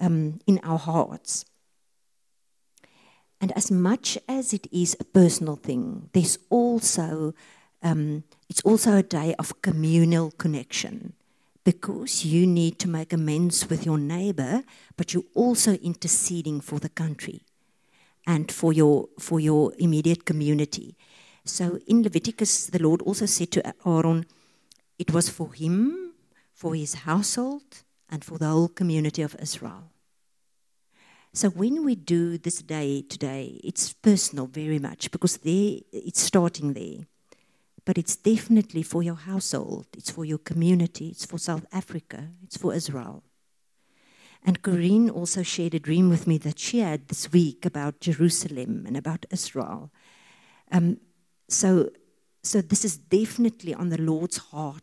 um, 0.00 0.38
in 0.46 0.60
our 0.62 0.78
hearts. 0.78 1.44
And 3.40 3.50
as 3.56 3.68
much 3.72 4.16
as 4.28 4.52
it 4.52 4.68
is 4.72 4.96
a 5.00 5.04
personal 5.04 5.56
thing, 5.56 6.08
there's 6.12 6.38
also 6.50 7.34
um, 7.82 8.22
it's 8.48 8.62
also 8.62 8.96
a 8.96 9.02
day 9.02 9.34
of 9.38 9.60
communal 9.60 10.30
connection 10.30 11.14
because 11.64 12.24
you 12.24 12.46
need 12.46 12.78
to 12.78 12.88
make 12.88 13.12
amends 13.12 13.68
with 13.68 13.84
your 13.84 13.98
neighbor, 13.98 14.62
but 14.96 15.12
you're 15.12 15.24
also 15.34 15.74
interceding 15.74 16.60
for 16.60 16.78
the 16.78 16.88
country 16.88 17.42
and 18.26 18.52
for 18.52 18.72
your 18.72 19.08
for 19.18 19.40
your 19.40 19.72
immediate 19.78 20.24
community. 20.24 20.96
So 21.44 21.78
in 21.86 22.02
Leviticus, 22.02 22.66
the 22.66 22.82
Lord 22.82 23.02
also 23.02 23.26
said 23.26 23.50
to 23.52 23.72
Aaron, 23.86 24.24
it 24.98 25.12
was 25.12 25.28
for 25.28 25.52
him, 25.52 26.14
for 26.52 26.74
his 26.74 26.94
household, 26.94 27.82
and 28.08 28.24
for 28.24 28.38
the 28.38 28.46
whole 28.46 28.68
community 28.68 29.22
of 29.22 29.36
Israel. 29.40 29.90
So 31.32 31.50
when 31.50 31.84
we 31.84 31.96
do 31.96 32.38
this 32.38 32.62
day 32.62 33.02
today, 33.02 33.60
it's 33.64 33.92
personal 33.92 34.46
very 34.46 34.78
much 34.78 35.10
because 35.10 35.38
there 35.38 35.80
it's 35.92 36.20
starting 36.20 36.74
there. 36.74 37.06
But 37.84 37.98
it's 37.98 38.16
definitely 38.16 38.82
for 38.82 39.02
your 39.02 39.16
household, 39.16 39.86
it's 39.94 40.10
for 40.10 40.24
your 40.24 40.38
community, 40.38 41.08
it's 41.08 41.26
for 41.26 41.38
South 41.38 41.66
Africa, 41.72 42.28
it's 42.42 42.56
for 42.56 42.72
Israel. 42.72 43.24
And 44.44 44.62
Corinne 44.62 45.10
also 45.10 45.42
shared 45.42 45.74
a 45.74 45.80
dream 45.80 46.08
with 46.08 46.26
me 46.26 46.38
that 46.38 46.58
she 46.58 46.78
had 46.78 47.08
this 47.08 47.32
week 47.32 47.66
about 47.66 48.00
Jerusalem 48.00 48.84
and 48.86 48.96
about 48.96 49.26
Israel. 49.30 49.90
Um, 50.70 50.98
so, 51.54 51.90
so 52.42 52.60
this 52.60 52.84
is 52.84 52.96
definitely 52.96 53.74
on 53.74 53.88
the 53.88 54.00
Lord's 54.00 54.38
heart 54.38 54.82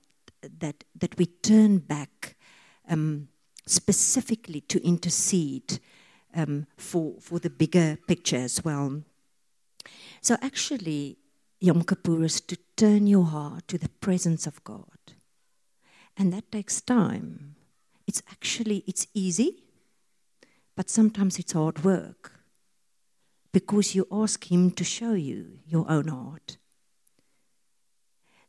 that, 0.59 0.83
that 0.95 1.17
we 1.17 1.25
turn 1.25 1.79
back 1.79 2.35
um, 2.89 3.27
specifically 3.65 4.61
to 4.61 4.85
intercede 4.85 5.79
um, 6.35 6.65
for, 6.77 7.15
for 7.19 7.39
the 7.39 7.49
bigger 7.49 7.97
picture 8.07 8.37
as 8.37 8.63
well. 8.63 9.03
So 10.21 10.37
actually, 10.41 11.17
Yom 11.59 11.83
Kippur 11.83 12.23
is 12.23 12.41
to 12.41 12.57
turn 12.75 13.05
your 13.05 13.25
heart 13.25 13.67
to 13.67 13.77
the 13.77 13.89
presence 13.89 14.47
of 14.47 14.63
God. 14.63 14.85
And 16.17 16.33
that 16.33 16.51
takes 16.51 16.81
time. 16.81 17.55
It's 18.07 18.21
actually, 18.31 18.83
it's 18.87 19.07
easy, 19.13 19.63
but 20.75 20.89
sometimes 20.89 21.39
it's 21.39 21.53
hard 21.53 21.83
work 21.83 22.41
because 23.51 23.95
you 23.95 24.07
ask 24.11 24.51
Him 24.51 24.71
to 24.71 24.83
show 24.83 25.13
you 25.13 25.59
your 25.65 25.89
own 25.89 26.07
heart. 26.07 26.57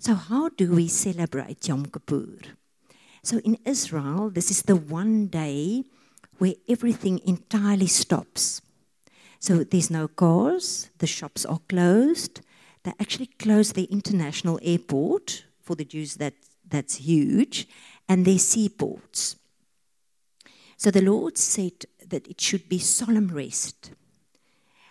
So, 0.02 0.14
how 0.14 0.49
do 0.49 0.73
we 0.73 0.88
celebrate 0.88 1.68
Yom 1.68 1.87
Kippur? 1.87 2.38
So, 3.23 3.38
in 3.44 3.56
Israel, 3.64 4.30
this 4.30 4.50
is 4.50 4.62
the 4.62 4.75
one 4.75 5.28
day 5.28 5.85
where 6.38 6.54
everything 6.68 7.21
entirely 7.25 7.87
stops. 7.87 8.61
So, 9.38 9.62
there's 9.62 9.92
no 9.92 10.09
cars, 10.09 10.90
the 10.99 11.06
shops 11.06 11.44
are 11.44 11.61
closed. 11.68 12.40
They 12.82 12.90
actually 12.99 13.28
closed 13.38 13.76
the 13.76 13.85
international 13.85 14.59
airport 14.64 15.44
for 15.61 15.76
the 15.76 15.85
Jews, 15.85 16.16
that, 16.16 16.35
that's 16.68 16.97
huge, 16.97 17.68
and 18.09 18.25
their 18.25 18.40
seaports. 18.40 19.37
So, 20.78 20.90
the 20.90 21.02
Lord 21.02 21.38
said 21.38 21.87
that 22.09 22.26
it 22.26 22.40
should 22.40 22.68
be 22.68 22.80
solemn 22.80 23.28
rest. 23.28 23.92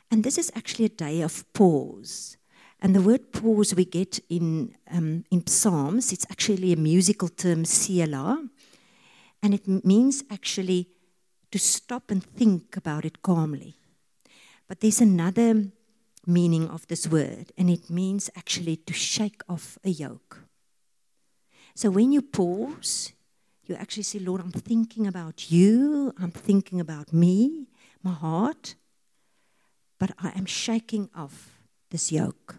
And 0.10 0.24
this 0.24 0.38
is 0.38 0.54
actually 0.56 0.86
a 0.86 1.00
day 1.04 1.20
of 1.20 1.44
pause. 1.52 2.38
And 2.82 2.96
the 2.96 3.02
word 3.02 3.32
pause 3.32 3.76
we 3.76 3.86
get 3.86 4.20
in, 4.30 4.76
um, 4.90 5.24
in 5.30 5.46
Psalms, 5.46 6.12
it's 6.12 6.26
actually 6.32 6.74
a 6.74 6.78
musical 6.78 7.28
term, 7.28 7.64
Selah. 7.64 8.44
And 9.44 9.54
it 9.54 9.68
means 9.86 10.24
actually 10.32 10.88
to 11.52 11.60
stop 11.60 12.10
and 12.10 12.24
think 12.24 12.76
about 12.76 13.06
it 13.06 13.22
calmly. 13.22 13.76
But 14.68 14.80
there's 14.80 15.02
another 15.02 15.66
meaning 16.26 16.68
of 16.70 16.88
this 16.88 17.08
word, 17.08 17.52
and 17.58 17.70
it 17.70 17.90
means 17.90 18.30
actually 18.36 18.78
to 18.78 18.94
shake 18.94 19.42
off 19.50 19.78
a 19.84 19.90
yoke. 19.90 20.40
So 21.76 21.90
when 21.90 22.12
you 22.12 22.22
pause, 22.22 23.14
you 23.66 23.76
actually 23.76 24.04
say, 24.04 24.20
Lord, 24.20 24.42
I'm 24.42 24.52
thinking 24.52 25.08
about 25.08 25.52
you, 25.52 26.14
I'm 26.20 26.32
thinking 26.32 26.80
about 26.80 27.14
me, 27.14 27.68
my 28.04 28.14
heart, 28.14 28.76
but 30.00 30.12
I 30.20 30.32
am 30.36 30.46
shaking 30.46 31.10
off 31.16 31.60
this 31.90 32.12
yoke. 32.12 32.56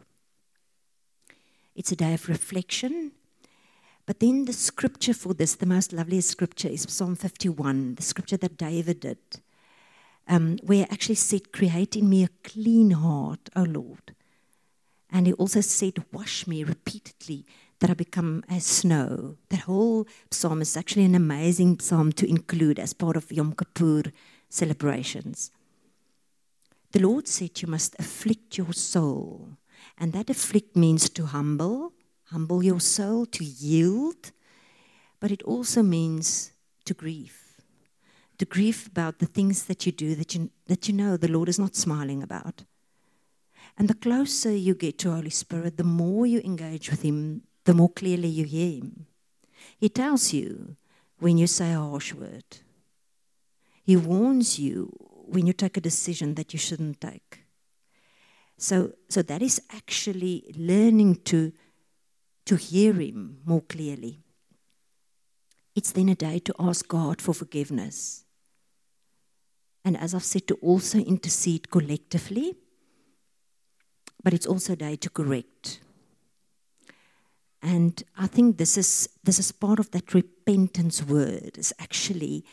It's 1.75 1.93
a 1.93 1.97
day 1.97 2.15
of 2.15 2.29
reflection. 2.29 3.13
But 4.05 4.21
then 4.21 4.45
the 4.45 4.53
scripture 4.53 5.15
for 5.15 5.33
this, 5.33 5.55
the 5.55 5.67
most 5.67 5.93
loveliest 5.93 6.29
scripture, 6.29 6.69
is 6.69 6.87
Psalm 6.89 7.15
51, 7.15 7.95
the 7.95 8.03
scripture 8.03 8.37
that 8.39 8.57
David 8.57 9.01
did, 9.01 9.19
um, 10.29 10.59
where 10.63 10.79
he 10.79 10.91
actually 10.91 11.15
said, 11.15 11.53
Create 11.53 11.97
in 11.97 12.09
me 12.09 12.25
a 12.25 12.31
clean 12.43 12.91
heart, 12.91 13.49
O 13.55 13.63
Lord. 13.63 14.15
And 15.11 15.27
he 15.27 15.33
also 15.35 15.61
said, 15.61 16.05
Wash 16.13 16.47
me 16.47 16.65
repeatedly 16.65 17.47
that 17.79 17.91
I 17.91 17.95
become 17.95 18.45
as 18.49 18.65
snow. 18.65 19.37
That 19.51 19.61
whole 19.61 20.07
psalm 20.31 20.63
is 20.63 20.77
actually 20.77 21.05
an 21.05 21.15
amazing 21.15 21.81
psalm 21.81 22.13
to 22.13 22.29
include 22.29 22.79
as 22.79 22.93
part 22.93 23.17
of 23.17 23.31
Yom 23.31 23.55
Kippur 23.55 24.05
celebrations. 24.49 25.51
The 26.93 27.01
Lord 27.01 27.29
said, 27.29 27.63
You 27.63 27.69
must 27.69 27.95
afflict 27.99 28.59
your 28.59 28.73
soul. 28.73 29.57
And 30.03 30.13
that 30.15 30.29
afflict 30.29 30.75
means 30.75 31.09
to 31.11 31.27
humble, 31.27 31.93
humble 32.25 32.61
your 32.61 32.81
soul, 32.81 33.25
to 33.27 33.45
yield. 33.45 34.33
But 35.21 35.31
it 35.31 35.45
also 35.45 35.81
means 35.85 36.51
to 36.87 36.93
grieve. 36.93 37.39
To 38.39 38.45
grieve 38.45 38.89
about 38.89 39.21
the 39.21 39.27
things 39.27 39.67
that 39.67 39.87
you 39.87 39.93
do 39.93 40.17
that 40.17 40.35
you, 40.35 40.51
that 40.67 40.89
you 40.89 40.95
know 40.95 41.17
the 41.17 41.31
Lord 41.31 41.49
is 41.49 41.61
not 41.61 41.77
smiling 41.77 42.21
about. 42.21 42.65
And 43.79 43.87
the 43.87 43.95
closer 43.95 44.51
you 44.51 44.75
get 44.75 44.99
to 44.99 45.13
Holy 45.13 45.31
Spirit, 45.31 45.77
the 45.77 45.85
more 45.85 46.27
you 46.27 46.41
engage 46.41 46.91
with 46.91 47.03
Him, 47.03 47.43
the 47.63 47.73
more 47.73 47.89
clearly 47.89 48.27
you 48.27 48.45
hear 48.45 48.81
Him. 48.81 49.07
He 49.79 49.89
tells 49.89 50.33
you 50.33 50.75
when 51.21 51.39
you 51.39 51.47
say 51.47 51.75
a 51.75 51.79
harsh 51.79 52.13
word, 52.13 52.57
He 53.85 53.97
warns 53.97 54.59
you 54.59 54.89
when 55.29 55.47
you 55.47 55.53
take 55.53 55.77
a 55.77 55.81
decision 55.81 56.35
that 56.35 56.53
you 56.53 56.59
shouldn't 56.59 57.01
take. 57.01 57.42
So, 58.63 58.93
so 59.09 59.23
that 59.23 59.43
is 59.43 59.61
actually 59.73 60.55
learning 60.57 61.17
to, 61.25 61.53
to 62.47 62.55
hear 62.55 62.93
Him 62.93 63.41
more 63.45 63.63
clearly. 63.63 64.21
It's 65.75 65.91
then 65.91 66.09
a 66.09 66.15
day 66.15 66.39
to 66.39 66.55
ask 66.61 66.87
God 66.87 67.21
for 67.21 67.35
forgiveness. 67.35 68.23
And 69.85 69.97
as 69.97 70.15
I've 70.15 70.23
said, 70.23 70.47
to 70.47 70.55
also 70.63 70.99
intercede 70.99 71.73
collectively, 71.73 72.55
but 74.23 74.33
it's 74.33 74.47
also 74.47 74.75
a 74.75 74.77
day 74.77 74.95
to 74.95 75.11
correct. 75.11 75.81
And 77.63 78.01
I 78.17 78.29
think 78.29 78.59
this 78.59 78.79
is, 78.79 79.09
this 79.25 79.41
is 79.41 79.51
part 79.51 79.81
of 79.81 79.91
that 79.91 80.15
repentance 80.15 81.03
word. 81.03 81.59
Is 81.59 81.75
actually 81.81 82.45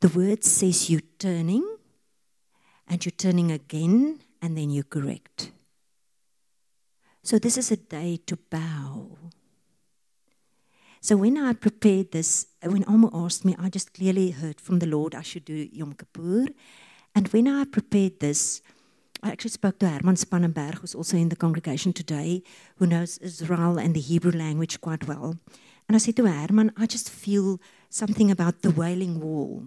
the 0.00 0.08
word 0.08 0.44
says 0.44 0.88
you're 0.88 1.02
turning 1.18 1.76
and 2.86 3.04
you're 3.04 3.12
turning 3.12 3.52
again 3.52 4.20
and 4.40 4.56
then 4.56 4.70
you 4.70 4.82
correct. 4.82 5.52
So 7.28 7.38
this 7.38 7.58
is 7.58 7.70
a 7.70 7.76
day 7.76 8.20
to 8.24 8.38
bow. 8.48 9.18
So 11.02 11.18
when 11.18 11.36
I 11.36 11.52
prepared 11.52 12.10
this, 12.10 12.46
when 12.62 12.84
Alma 12.84 13.10
asked 13.12 13.44
me, 13.44 13.54
I 13.58 13.68
just 13.68 13.92
clearly 13.92 14.30
heard 14.30 14.62
from 14.62 14.78
the 14.78 14.86
Lord 14.86 15.14
I 15.14 15.20
should 15.20 15.44
do 15.44 15.68
Yom 15.70 15.92
Kippur. 15.92 16.46
And 17.14 17.28
when 17.28 17.46
I 17.46 17.64
prepared 17.64 18.20
this, 18.20 18.62
I 19.22 19.30
actually 19.30 19.50
spoke 19.50 19.78
to 19.80 19.90
Herman 19.90 20.14
Spangenberg, 20.14 20.76
who's 20.76 20.94
also 20.94 21.18
in 21.18 21.28
the 21.28 21.36
congregation 21.36 21.92
today, 21.92 22.42
who 22.76 22.86
knows 22.86 23.18
Israel 23.18 23.78
and 23.78 23.92
the 23.92 24.00
Hebrew 24.00 24.32
language 24.32 24.80
quite 24.80 25.06
well. 25.06 25.36
And 25.86 25.96
I 25.96 25.98
said 25.98 26.16
to 26.16 26.26
Herman, 26.26 26.72
I 26.78 26.86
just 26.86 27.10
feel 27.10 27.60
something 27.90 28.30
about 28.30 28.62
the 28.62 28.70
Wailing 28.70 29.20
Wall. 29.20 29.64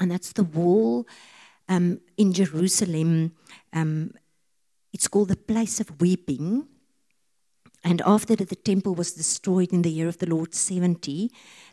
And 0.00 0.10
that's 0.10 0.32
the 0.32 0.44
wall 0.44 1.06
um, 1.68 2.00
in 2.16 2.32
Jerusalem. 2.32 3.32
Um, 3.74 4.14
it's 4.96 5.08
called 5.08 5.28
the 5.28 5.36
place 5.36 5.78
of 5.78 6.00
weeping. 6.00 6.66
And 7.84 8.00
after 8.06 8.34
the 8.34 8.56
temple 8.56 8.94
was 8.94 9.12
destroyed 9.12 9.70
in 9.70 9.82
the 9.82 9.90
year 9.90 10.08
of 10.08 10.16
the 10.16 10.30
Lord 10.34 10.54
70, 10.54 11.30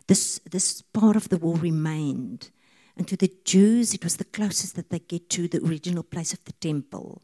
this, 0.08 0.38
this 0.50 0.82
part 0.82 1.16
of 1.16 1.30
the 1.30 1.38
wall 1.38 1.54
remained. 1.54 2.50
And 2.98 3.08
to 3.08 3.16
the 3.16 3.32
Jews, 3.46 3.94
it 3.94 4.04
was 4.04 4.18
the 4.18 4.26
closest 4.26 4.76
that 4.76 4.90
they 4.90 4.98
get 4.98 5.30
to 5.30 5.48
the 5.48 5.64
original 5.64 6.02
place 6.02 6.34
of 6.34 6.44
the 6.44 6.52
temple. 6.52 7.22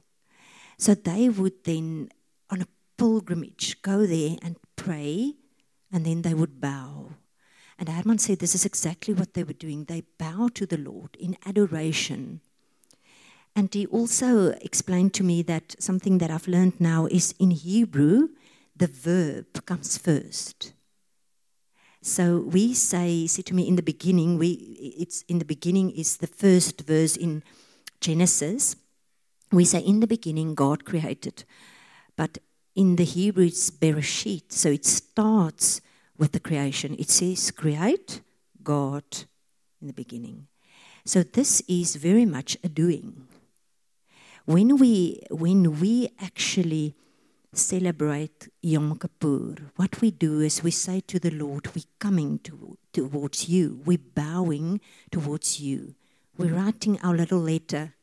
So 0.78 0.94
they 0.94 1.28
would 1.28 1.64
then, 1.64 2.08
on 2.48 2.62
a 2.62 2.68
pilgrimage, 2.96 3.82
go 3.82 4.06
there 4.06 4.38
and 4.40 4.56
pray, 4.76 5.34
and 5.92 6.06
then 6.06 6.22
they 6.22 6.32
would 6.32 6.62
bow. 6.62 7.10
And 7.78 7.90
Herman 7.90 8.16
said 8.16 8.38
this 8.38 8.54
is 8.54 8.64
exactly 8.64 9.12
what 9.12 9.34
they 9.34 9.44
were 9.44 9.52
doing. 9.52 9.84
They 9.84 10.04
bow 10.18 10.48
to 10.54 10.64
the 10.64 10.78
Lord 10.78 11.14
in 11.20 11.36
adoration 11.44 12.40
and 13.56 13.72
he 13.74 13.86
also 13.86 14.50
explained 14.60 15.14
to 15.14 15.24
me 15.24 15.42
that 15.42 15.74
something 15.78 16.18
that 16.18 16.30
I've 16.30 16.48
learned 16.48 16.80
now 16.80 17.06
is 17.06 17.34
in 17.38 17.50
Hebrew, 17.50 18.28
the 18.76 18.86
verb 18.86 19.66
comes 19.66 19.98
first. 19.98 20.72
So 22.02 22.38
we 22.38 22.72
say, 22.74 23.26
say 23.26 23.42
to 23.42 23.54
me, 23.54 23.68
in 23.68 23.76
the 23.76 23.82
beginning, 23.82 24.38
we 24.38 24.52
it's 24.98 25.22
in 25.28 25.38
the 25.38 25.44
beginning 25.44 25.90
is 25.90 26.16
the 26.16 26.26
first 26.26 26.80
verse 26.82 27.16
in 27.16 27.42
Genesis. 28.00 28.76
We 29.52 29.64
say, 29.64 29.80
in 29.80 30.00
the 30.00 30.06
beginning, 30.06 30.54
God 30.54 30.84
created. 30.84 31.44
But 32.16 32.38
in 32.74 32.96
the 32.96 33.04
Hebrew, 33.04 33.46
it's 33.46 33.70
Bereshit. 33.70 34.52
So 34.52 34.70
it 34.70 34.86
starts 34.86 35.80
with 36.16 36.32
the 36.32 36.40
creation. 36.40 36.96
It 36.98 37.10
says, 37.10 37.50
create 37.50 38.22
God 38.62 39.04
in 39.82 39.88
the 39.88 39.92
beginning. 39.92 40.46
So 41.04 41.22
this 41.22 41.62
is 41.68 41.96
very 41.96 42.24
much 42.24 42.56
a 42.62 42.68
doing 42.68 43.26
when 44.50 44.78
we 44.78 45.22
when 45.30 45.78
we 45.78 46.08
actually 46.18 46.96
celebrate 47.52 48.48
Yom 48.60 48.98
Kippur, 48.98 49.54
what 49.76 50.00
we 50.00 50.10
do 50.10 50.40
is 50.40 50.64
we 50.64 50.72
say 50.72 51.00
to 51.02 51.20
the 51.20 51.30
Lord, 51.30 51.68
we're 51.72 51.94
coming 52.00 52.40
to, 52.40 52.76
towards 52.92 53.48
you, 53.48 53.80
we're 53.84 54.06
bowing 54.14 54.80
towards 55.12 55.60
you. 55.60 55.94
We're 56.36 56.54
writing 56.54 56.98
our 57.00 57.14
little 57.14 57.38
letter 57.38 57.94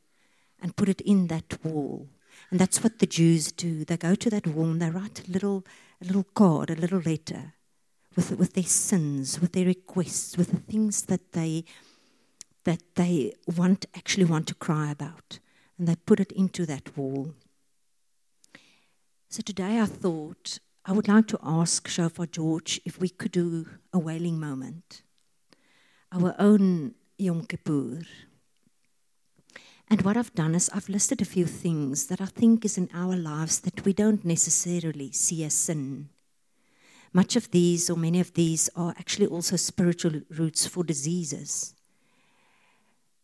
and 0.62 0.76
put 0.76 0.88
it 0.88 1.02
in 1.02 1.28
that 1.28 1.66
wall. 1.66 2.08
And 2.50 2.60
that's 2.62 2.82
what 2.82 3.00
the 3.00 3.08
Jews 3.08 3.52
do. 3.52 3.84
They 3.84 3.98
go 3.98 4.16
to 4.16 4.30
that 4.30 4.48
wall 4.48 4.72
and 4.72 4.82
they 4.82 4.90
write 4.90 5.28
a 5.28 5.32
little, 5.32 5.66
a 6.02 6.06
little 6.06 6.28
card, 6.34 6.70
a 6.70 6.76
little 6.76 7.02
letter 7.02 7.56
with, 8.16 8.32
with 8.38 8.54
their 8.54 8.64
sins, 8.64 9.42
with 9.42 9.52
their 9.52 9.66
requests, 9.66 10.38
with 10.38 10.52
the 10.52 10.72
things 10.72 11.04
that 11.04 11.34
they, 11.34 11.66
that 12.64 12.84
they 12.96 13.34
want, 13.58 13.86
actually 13.96 14.26
want 14.26 14.48
to 14.48 14.56
cry 14.56 14.92
about 14.92 15.40
and 15.78 15.88
they 15.88 15.96
put 15.96 16.20
it 16.20 16.32
into 16.32 16.66
that 16.66 16.98
wall. 16.98 17.34
So 19.30 19.42
today 19.42 19.80
I 19.80 19.86
thought 19.86 20.60
I 20.86 20.94
would 20.94 21.08
like 21.08 21.28
to 21.28 21.40
ask 21.44 21.88
Shofar 21.88 22.28
George 22.28 22.80
if 22.86 23.00
we 23.00 23.10
could 23.10 23.32
do 23.32 23.68
a 23.92 24.00
wailing 24.00 24.40
moment. 24.40 25.04
our 26.12 26.34
own 26.40 26.96
Yom 27.18 27.46
Kippur. 27.46 28.02
And 29.90 30.02
what 30.02 30.18
I've 30.18 30.34
done 30.34 30.56
is 30.56 30.70
I've 30.74 30.90
listed 30.90 31.22
a 31.22 31.26
few 31.26 31.46
things 31.46 32.08
that 32.08 32.22
I 32.22 32.26
think 32.26 32.66
is 32.66 32.78
in 32.78 32.90
our 32.94 33.16
lives 33.16 33.60
that 33.62 33.86
we 33.86 33.94
don't 33.94 34.26
necessarily 34.26 35.12
see 35.12 35.44
as 35.44 35.54
sin. 35.54 36.10
Much 37.14 37.36
of 37.36 37.52
these, 37.52 37.90
or 37.90 37.98
many 37.98 38.20
of 38.20 38.34
these, 38.34 38.70
are 38.76 38.94
actually 38.98 39.28
also 39.28 39.56
spiritual 39.56 40.22
roots 40.30 40.68
for 40.68 40.84
diseases. 40.84 41.74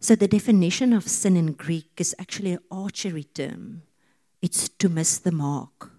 So 0.03 0.17
the 0.17 0.27
definition 0.27 0.91
of 0.91 1.07
sin 1.07 1.37
in 1.37 1.53
Greek 1.53 1.91
is 1.95 2.13
actually 2.19 2.51
an 2.51 2.59
archery 2.69 3.23
term. 3.23 3.83
It's 4.41 4.67
to 4.67 4.89
miss 4.89 5.17
the 5.17 5.31
mark. 5.31 5.93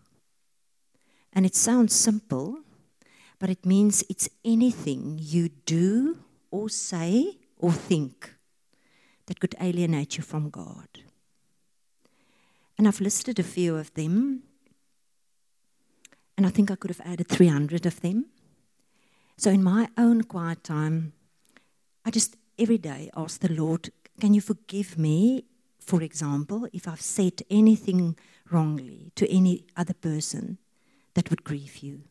And 1.32 1.46
it 1.46 1.54
sounds 1.54 1.94
simple, 1.94 2.58
but 3.38 3.48
it 3.48 3.64
means 3.64 4.04
it's 4.10 4.28
anything 4.44 5.18
you 5.18 5.48
do 5.48 6.18
or 6.50 6.68
say 6.68 7.38
or 7.56 7.72
think 7.72 8.34
that 9.24 9.40
could 9.40 9.54
alienate 9.58 10.18
you 10.18 10.22
from 10.22 10.50
God. 10.50 10.88
And 12.76 12.86
I've 12.86 13.00
listed 13.00 13.38
a 13.38 13.42
few 13.42 13.74
of 13.74 13.94
them, 13.94 14.42
and 16.36 16.46
I 16.46 16.50
think 16.50 16.70
I 16.70 16.76
could 16.76 16.90
have 16.90 17.06
added 17.06 17.28
300 17.28 17.86
of 17.86 18.02
them. 18.02 18.26
So 19.38 19.50
in 19.50 19.64
my 19.64 19.88
own 19.96 20.24
quiet 20.24 20.62
time, 20.62 21.14
I 22.04 22.10
just 22.10 22.36
every 22.58 22.78
day 22.78 23.10
ask 23.16 23.40
the 23.40 23.52
Lord, 23.52 23.90
Can 24.20 24.34
you 24.34 24.40
forgive 24.40 24.98
me, 24.98 25.44
for 25.80 26.02
example, 26.02 26.68
if 26.72 26.86
I've 26.86 27.00
said 27.00 27.42
anything 27.50 28.16
wrongly 28.50 29.12
to 29.16 29.30
any 29.30 29.64
other 29.76 29.94
person 29.94 30.58
that 31.14 31.30
would 31.30 31.44
grieve 31.44 31.78
you? 31.78 32.02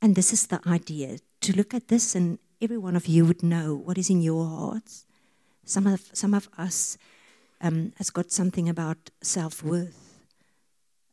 And 0.00 0.16
this 0.16 0.32
is 0.32 0.48
the 0.48 0.60
idea 0.66 1.18
to 1.42 1.56
look 1.56 1.72
at 1.74 1.88
this 1.88 2.14
and 2.14 2.38
every 2.60 2.78
one 2.78 2.96
of 2.96 3.06
you 3.06 3.24
would 3.24 3.42
know 3.42 3.74
what 3.74 3.98
is 3.98 4.10
in 4.10 4.20
your 4.20 4.46
hearts. 4.46 5.06
Some 5.64 5.86
of, 5.86 6.10
some 6.12 6.34
of 6.34 6.48
us 6.58 6.98
um, 7.60 7.92
has 7.98 8.10
got 8.10 8.32
something 8.32 8.68
about 8.68 9.10
self 9.20 9.62
worth, 9.62 10.24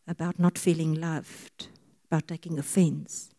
about 0.07 0.39
not 0.39 0.57
feeling 0.57 0.95
loved, 0.95 1.67
about 2.09 2.27
taking 2.27 2.57
offense. 2.57 3.29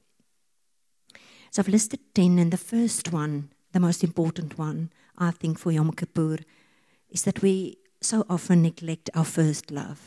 So 1.51 1.63
I've 1.63 1.69
listed 1.69 1.99
10, 2.15 2.39
and 2.39 2.53
the 2.53 2.57
first 2.57 3.13
one, 3.13 3.51
the 3.73 3.81
most 3.81 4.03
important 4.03 4.59
one, 4.59 4.91
I 5.17 5.31
think, 5.31 5.59
for 5.59 5.73
Yom 5.73 5.93
Kippur, 5.93 6.39
is 7.11 7.23
that 7.23 7.43
we 7.43 7.79
so 8.01 8.25
often 8.29 8.63
neglect 8.63 9.11
our 9.15 9.25
first 9.25 9.71
love. 9.71 10.01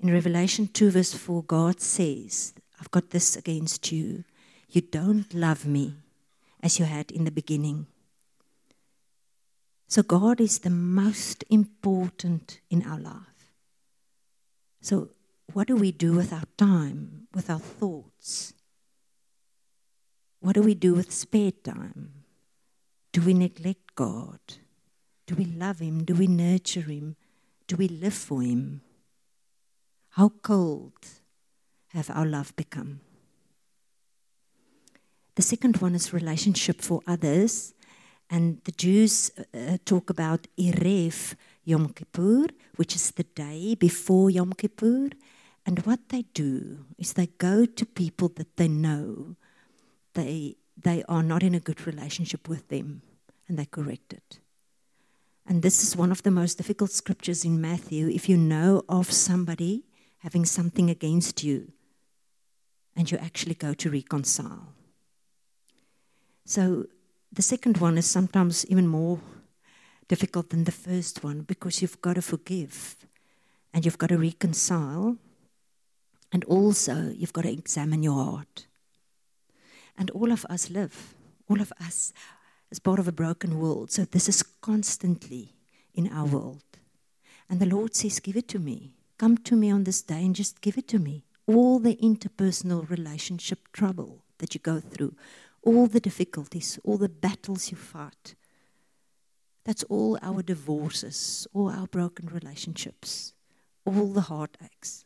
In 0.00 0.12
Revelation 0.12 0.68
2, 0.68 0.90
verse 0.90 1.14
4, 1.14 1.42
God 1.44 1.80
says, 1.80 2.54
I've 2.80 2.90
got 2.90 3.10
this 3.10 3.36
against 3.36 3.90
you. 3.90 4.24
You 4.68 4.80
don't 4.80 5.32
love 5.34 5.66
me 5.66 5.94
as 6.62 6.78
you 6.78 6.84
had 6.84 7.10
in 7.10 7.24
the 7.24 7.30
beginning. 7.30 7.86
So, 9.88 10.02
God 10.02 10.40
is 10.40 10.58
the 10.58 10.70
most 10.70 11.44
important 11.48 12.60
in 12.68 12.86
our 12.86 12.98
life. 12.98 13.54
So, 14.80 15.10
what 15.52 15.66
do 15.66 15.76
we 15.76 15.92
do 15.92 16.12
with 16.12 16.32
our 16.32 16.44
time, 16.58 17.26
with 17.34 17.48
our 17.48 17.58
thoughts? 17.58 18.52
What 20.40 20.54
do 20.54 20.62
we 20.62 20.74
do 20.74 20.94
with 20.94 21.10
spare 21.10 21.52
time? 21.52 22.17
Do 23.18 23.24
we 23.24 23.34
neglect 23.34 23.96
God? 23.96 24.38
Do 25.26 25.34
we 25.34 25.44
love 25.44 25.80
Him? 25.80 26.04
Do 26.04 26.14
we 26.14 26.28
nurture 26.28 26.82
Him? 26.82 27.16
Do 27.66 27.74
we 27.74 27.88
live 27.88 28.14
for 28.14 28.42
Him? 28.42 28.80
How 30.10 30.28
cold 30.40 30.92
have 31.88 32.10
our 32.10 32.24
love 32.24 32.54
become? 32.54 33.00
The 35.34 35.42
second 35.42 35.78
one 35.78 35.96
is 35.96 36.12
relationship 36.12 36.80
for 36.80 37.00
others. 37.08 37.74
And 38.30 38.60
the 38.62 38.70
Jews 38.70 39.32
uh, 39.52 39.78
talk 39.84 40.10
about 40.10 40.46
Erev 40.56 41.34
Yom 41.64 41.88
Kippur, 41.88 42.46
which 42.76 42.94
is 42.94 43.10
the 43.10 43.24
day 43.24 43.74
before 43.74 44.30
Yom 44.30 44.52
Kippur. 44.52 45.10
And 45.66 45.80
what 45.80 46.08
they 46.10 46.22
do 46.34 46.84
is 46.98 47.14
they 47.14 47.26
go 47.26 47.66
to 47.66 47.84
people 47.84 48.28
that 48.36 48.56
they 48.56 48.68
know 48.68 49.34
they, 50.14 50.54
they 50.80 51.02
are 51.08 51.24
not 51.24 51.42
in 51.42 51.56
a 51.56 51.60
good 51.60 51.84
relationship 51.84 52.48
with 52.48 52.68
them 52.68 53.02
and 53.48 53.58
they 53.58 53.64
correct 53.64 54.12
it. 54.12 54.40
And 55.46 55.62
this 55.62 55.82
is 55.82 55.96
one 55.96 56.12
of 56.12 56.22
the 56.22 56.30
most 56.30 56.58
difficult 56.58 56.90
scriptures 56.90 57.44
in 57.44 57.60
Matthew. 57.60 58.08
If 58.08 58.28
you 58.28 58.36
know 58.36 58.82
of 58.88 59.10
somebody 59.10 59.84
having 60.18 60.44
something 60.44 60.90
against 60.90 61.42
you 61.42 61.72
and 62.94 63.10
you 63.10 63.16
actually 63.18 63.54
go 63.54 63.72
to 63.72 63.90
reconcile. 63.90 64.74
So 66.44 66.86
the 67.32 67.42
second 67.42 67.78
one 67.78 67.96
is 67.96 68.06
sometimes 68.06 68.66
even 68.66 68.88
more 68.88 69.20
difficult 70.08 70.50
than 70.50 70.64
the 70.64 70.72
first 70.72 71.22
one 71.22 71.42
because 71.42 71.80
you've 71.80 72.00
got 72.02 72.14
to 72.14 72.22
forgive 72.22 72.96
and 73.72 73.84
you've 73.84 73.98
got 73.98 74.08
to 74.08 74.18
reconcile 74.18 75.16
and 76.32 76.44
also 76.44 77.12
you've 77.16 77.32
got 77.32 77.42
to 77.42 77.52
examine 77.52 78.02
your 78.02 78.24
heart. 78.24 78.66
And 79.96 80.10
all 80.10 80.32
of 80.32 80.44
us 80.46 80.70
live, 80.70 81.14
all 81.48 81.60
of 81.60 81.72
us 81.80 82.12
as 82.70 82.78
part 82.78 82.98
of 82.98 83.08
a 83.08 83.12
broken 83.12 83.58
world. 83.58 83.90
So 83.90 84.04
this 84.04 84.28
is 84.28 84.42
constantly 84.42 85.54
in 85.94 86.08
our 86.08 86.26
world. 86.26 86.62
And 87.48 87.60
the 87.60 87.66
Lord 87.66 87.94
says, 87.94 88.20
Give 88.20 88.36
it 88.36 88.48
to 88.48 88.58
me. 88.58 88.92
Come 89.18 89.38
to 89.38 89.56
me 89.56 89.70
on 89.70 89.84
this 89.84 90.02
day 90.02 90.24
and 90.24 90.34
just 90.34 90.60
give 90.60 90.78
it 90.78 90.86
to 90.88 90.98
me. 90.98 91.24
All 91.46 91.78
the 91.78 91.96
interpersonal 91.96 92.88
relationship 92.88 93.72
trouble 93.72 94.24
that 94.38 94.54
you 94.54 94.60
go 94.60 94.80
through, 94.80 95.14
all 95.62 95.86
the 95.86 96.00
difficulties, 96.00 96.78
all 96.84 96.98
the 96.98 97.08
battles 97.08 97.70
you 97.70 97.76
fight. 97.76 98.34
That's 99.64 99.82
all 99.84 100.18
our 100.22 100.42
divorces, 100.42 101.46
all 101.52 101.70
our 101.70 101.86
broken 101.86 102.28
relationships, 102.28 103.32
all 103.84 104.12
the 104.12 104.22
heartaches. 104.22 105.04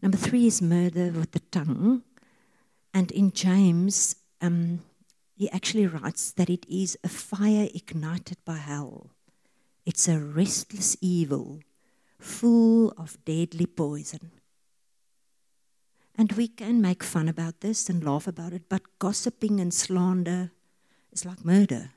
Number 0.00 0.18
three 0.18 0.46
is 0.46 0.62
murder 0.62 1.10
with 1.10 1.32
the 1.32 1.40
tongue. 1.40 2.02
And 2.94 3.10
in 3.10 3.32
James, 3.32 4.16
um, 4.40 4.80
he 5.36 5.50
actually 5.50 5.86
writes 5.86 6.32
that 6.32 6.48
it 6.48 6.64
is 6.66 6.96
a 7.04 7.08
fire 7.08 7.68
ignited 7.74 8.38
by 8.44 8.56
hell. 8.56 9.10
It's 9.84 10.08
a 10.08 10.18
restless 10.18 10.96
evil, 11.02 11.60
full 12.18 12.90
of 12.96 13.22
deadly 13.26 13.66
poison. 13.66 14.32
And 16.16 16.32
we 16.32 16.48
can 16.48 16.80
make 16.80 17.02
fun 17.02 17.28
about 17.28 17.60
this 17.60 17.90
and 17.90 18.02
laugh 18.02 18.26
about 18.26 18.54
it, 18.54 18.62
but 18.70 18.98
gossiping 18.98 19.60
and 19.60 19.74
slander 19.74 20.52
is 21.12 21.26
like 21.26 21.44
murder. 21.44 21.90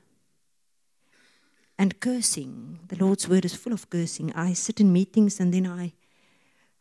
And 1.78 1.98
cursing, 1.98 2.80
the 2.88 3.02
Lord's 3.02 3.26
word 3.26 3.46
is 3.46 3.54
full 3.54 3.72
of 3.72 3.88
cursing. 3.88 4.34
I 4.34 4.52
sit 4.52 4.80
in 4.80 4.92
meetings 4.92 5.40
and 5.40 5.54
then 5.54 5.66
I, 5.66 5.94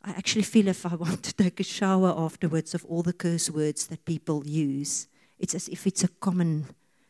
I 0.03 0.11
actually 0.11 0.41
feel 0.41 0.67
if 0.67 0.85
I 0.85 0.95
want 1.03 1.23
to 1.23 1.33
take 1.33 1.61
a 1.61 1.63
shower 1.63 2.13
afterwards 2.17 2.75
of 2.75 2.83
all 2.83 3.01
the 3.01 3.13
curse 3.13 3.49
words 3.49 3.87
that 3.87 4.03
people 4.03 4.45
use. 4.45 5.07
It's 5.39 5.55
as 5.55 5.69
if 5.69 5.87
it's 5.87 6.03
a 6.03 6.09
common 6.09 6.67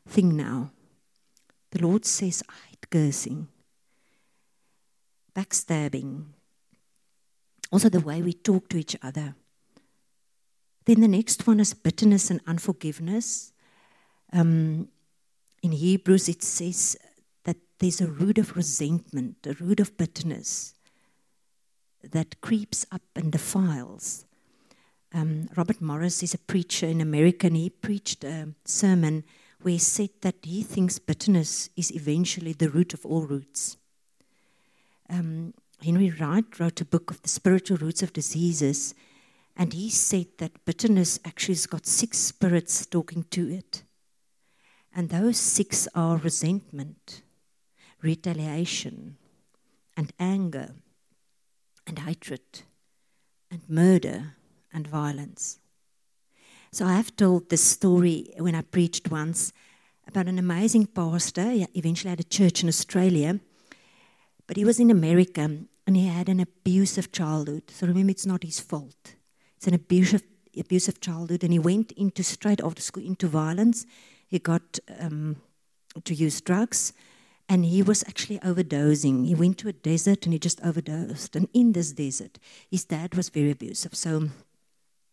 thing 0.07 0.37
now. 0.37 0.71
The 1.71 1.81
Lord 1.81 2.05
says, 2.05 2.43
hate 2.69 2.89
cursing, 2.89 3.47
backstabbing, 5.35 6.25
also 7.71 7.89
the 7.89 7.99
way 7.99 8.21
we 8.21 8.33
talk 8.33 8.69
to 8.69 8.77
each 8.77 8.95
other. 9.01 9.35
Then 10.85 11.01
the 11.01 11.07
next 11.07 11.45
one 11.45 11.59
is 11.59 11.73
bitterness 11.73 12.31
and 12.31 12.41
unforgiveness. 12.47 13.53
Um, 14.33 14.89
in 15.61 15.71
Hebrews, 15.71 16.29
it 16.29 16.41
says 16.41 16.97
that 17.43 17.57
there's 17.77 18.01
a 18.01 18.07
root 18.07 18.37
of 18.37 18.55
resentment, 18.55 19.45
a 19.45 19.53
root 19.53 19.79
of 19.79 19.97
bitterness 19.97 20.73
that 22.01 22.41
creeps 22.41 22.85
up 22.91 23.01
and 23.15 23.31
defiles. 23.31 24.25
Um, 25.13 25.49
Robert 25.55 25.81
Morris 25.81 26.21
is 26.21 26.33
a 26.33 26.39
preacher 26.39 26.85
in 26.85 27.01
America, 27.01 27.47
and 27.47 27.55
he 27.55 27.69
preached 27.69 28.23
a 28.23 28.49
sermon 28.65 29.23
where 29.61 29.73
he 29.73 29.77
said 29.79 30.09
that 30.21 30.35
he 30.43 30.61
thinks 30.63 30.99
bitterness 30.99 31.69
is 31.75 31.93
eventually 31.95 32.53
the 32.53 32.69
root 32.69 32.93
of 32.93 33.05
all 33.05 33.23
roots. 33.23 33.77
Um, 35.09 35.53
Henry 35.83 36.11
Wright 36.11 36.59
wrote 36.59 36.81
a 36.81 36.85
book 36.85 37.09
of 37.09 37.21
the 37.21 37.29
spiritual 37.29 37.77
roots 37.77 38.03
of 38.03 38.13
diseases, 38.13 38.93
and 39.57 39.73
he 39.73 39.89
said 39.89 40.27
that 40.37 40.63
bitterness 40.65 41.19
actually 41.25 41.55
has 41.55 41.65
got 41.65 41.85
six 41.85 42.17
spirits 42.17 42.85
talking 42.85 43.23
to 43.31 43.49
it. 43.49 43.83
And 44.95 45.09
those 45.09 45.37
six 45.37 45.87
are 45.95 46.17
resentment, 46.17 47.21
retaliation, 48.01 49.17
and 49.97 50.13
anger, 50.19 50.75
and 51.85 51.99
hatred, 51.99 52.41
and 53.51 53.61
murder, 53.67 54.35
and 54.73 54.87
violence. 54.87 55.59
So 56.71 56.85
I 56.85 56.93
have 56.93 57.15
told 57.15 57.49
this 57.49 57.63
story 57.63 58.33
when 58.37 58.55
I 58.55 58.61
preached 58.61 59.09
once 59.09 59.53
about 60.07 60.27
an 60.27 60.37
amazing 60.37 60.87
pastor. 60.87 61.49
He 61.49 61.67
eventually 61.73 62.09
had 62.09 62.19
a 62.19 62.23
church 62.23 62.61
in 62.61 62.69
Australia, 62.69 63.39
but 64.45 64.57
he 64.57 64.65
was 64.65 64.79
in 64.79 64.91
America 64.91 65.49
and 65.87 65.97
he 65.97 66.07
had 66.07 66.29
an 66.29 66.39
abusive 66.39 67.11
childhood. 67.11 67.63
So 67.71 67.87
remember, 67.87 68.11
it's 68.11 68.25
not 68.25 68.43
his 68.43 68.59
fault. 68.59 69.15
It's 69.57 69.65
an 69.65 69.73
abusive, 69.73 70.23
abusive 70.55 71.01
childhood, 71.01 71.43
and 71.43 71.51
he 71.51 71.59
went 71.59 71.91
into 71.93 72.23
straight 72.23 72.61
after 72.61 72.81
school 72.81 73.03
into 73.03 73.27
violence. 73.27 73.87
He 74.27 74.37
got 74.37 74.77
um, 74.99 75.37
to 76.03 76.13
use 76.13 76.39
drugs, 76.41 76.93
and 77.49 77.65
he 77.65 77.81
was 77.81 78.03
actually 78.03 78.37
overdosing. 78.39 79.25
He 79.25 79.33
went 79.33 79.57
to 79.57 79.67
a 79.67 79.73
desert 79.73 80.25
and 80.25 80.33
he 80.33 80.39
just 80.39 80.61
overdosed. 80.63 81.35
And 81.35 81.49
in 81.53 81.71
this 81.71 81.91
desert, 81.91 82.37
his 82.69 82.85
dad 82.85 83.15
was 83.15 83.29
very 83.29 83.49
abusive. 83.49 83.95
So, 83.95 84.29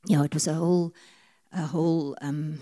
yeah, 0.06 0.22
it 0.24 0.34
was 0.34 0.46
a 0.46 0.54
whole, 0.54 0.94
a 1.52 1.62
whole. 1.62 2.16
Um, 2.20 2.60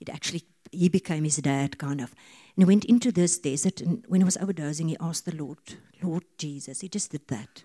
it 0.00 0.08
actually 0.08 0.42
he 0.70 0.88
became 0.88 1.24
his 1.24 1.36
dad, 1.36 1.78
kind 1.78 2.00
of. 2.00 2.14
And 2.56 2.62
he 2.62 2.64
went 2.64 2.84
into 2.84 3.12
this 3.12 3.38
desert, 3.38 3.80
and 3.80 4.04
when 4.08 4.20
he 4.20 4.24
was 4.24 4.36
overdosing, 4.36 4.88
he 4.88 4.96
asked 5.00 5.24
the 5.24 5.36
Lord, 5.36 5.58
Lord 6.02 6.24
Jesus. 6.38 6.80
He 6.80 6.88
just 6.88 7.10
did 7.10 7.26
that. 7.28 7.62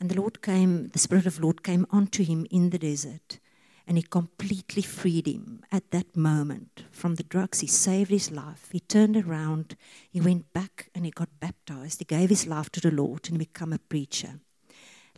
And 0.00 0.10
the 0.10 0.20
Lord 0.20 0.42
came, 0.42 0.88
the 0.88 0.98
Spirit 0.98 1.26
of 1.26 1.40
Lord 1.40 1.62
came 1.62 1.86
onto 1.90 2.24
him 2.24 2.46
in 2.50 2.70
the 2.70 2.78
desert 2.78 3.38
and 3.86 3.98
he 3.98 4.02
completely 4.02 4.82
freed 4.82 5.26
him 5.26 5.62
at 5.70 5.90
that 5.90 6.16
moment 6.16 6.84
from 6.90 7.16
the 7.16 7.22
drugs. 7.22 7.60
He 7.60 7.66
saved 7.66 8.10
his 8.10 8.30
life. 8.30 8.68
He 8.72 8.80
turned 8.80 9.16
around, 9.16 9.76
he 10.10 10.20
went 10.20 10.52
back 10.52 10.88
and 10.94 11.04
he 11.04 11.10
got 11.10 11.28
baptized. 11.38 11.98
He 11.98 12.04
gave 12.04 12.30
his 12.30 12.46
life 12.46 12.70
to 12.70 12.80
the 12.80 12.90
Lord 12.90 13.28
and 13.28 13.38
became 13.38 13.72
a 13.72 13.78
preacher. 13.78 14.40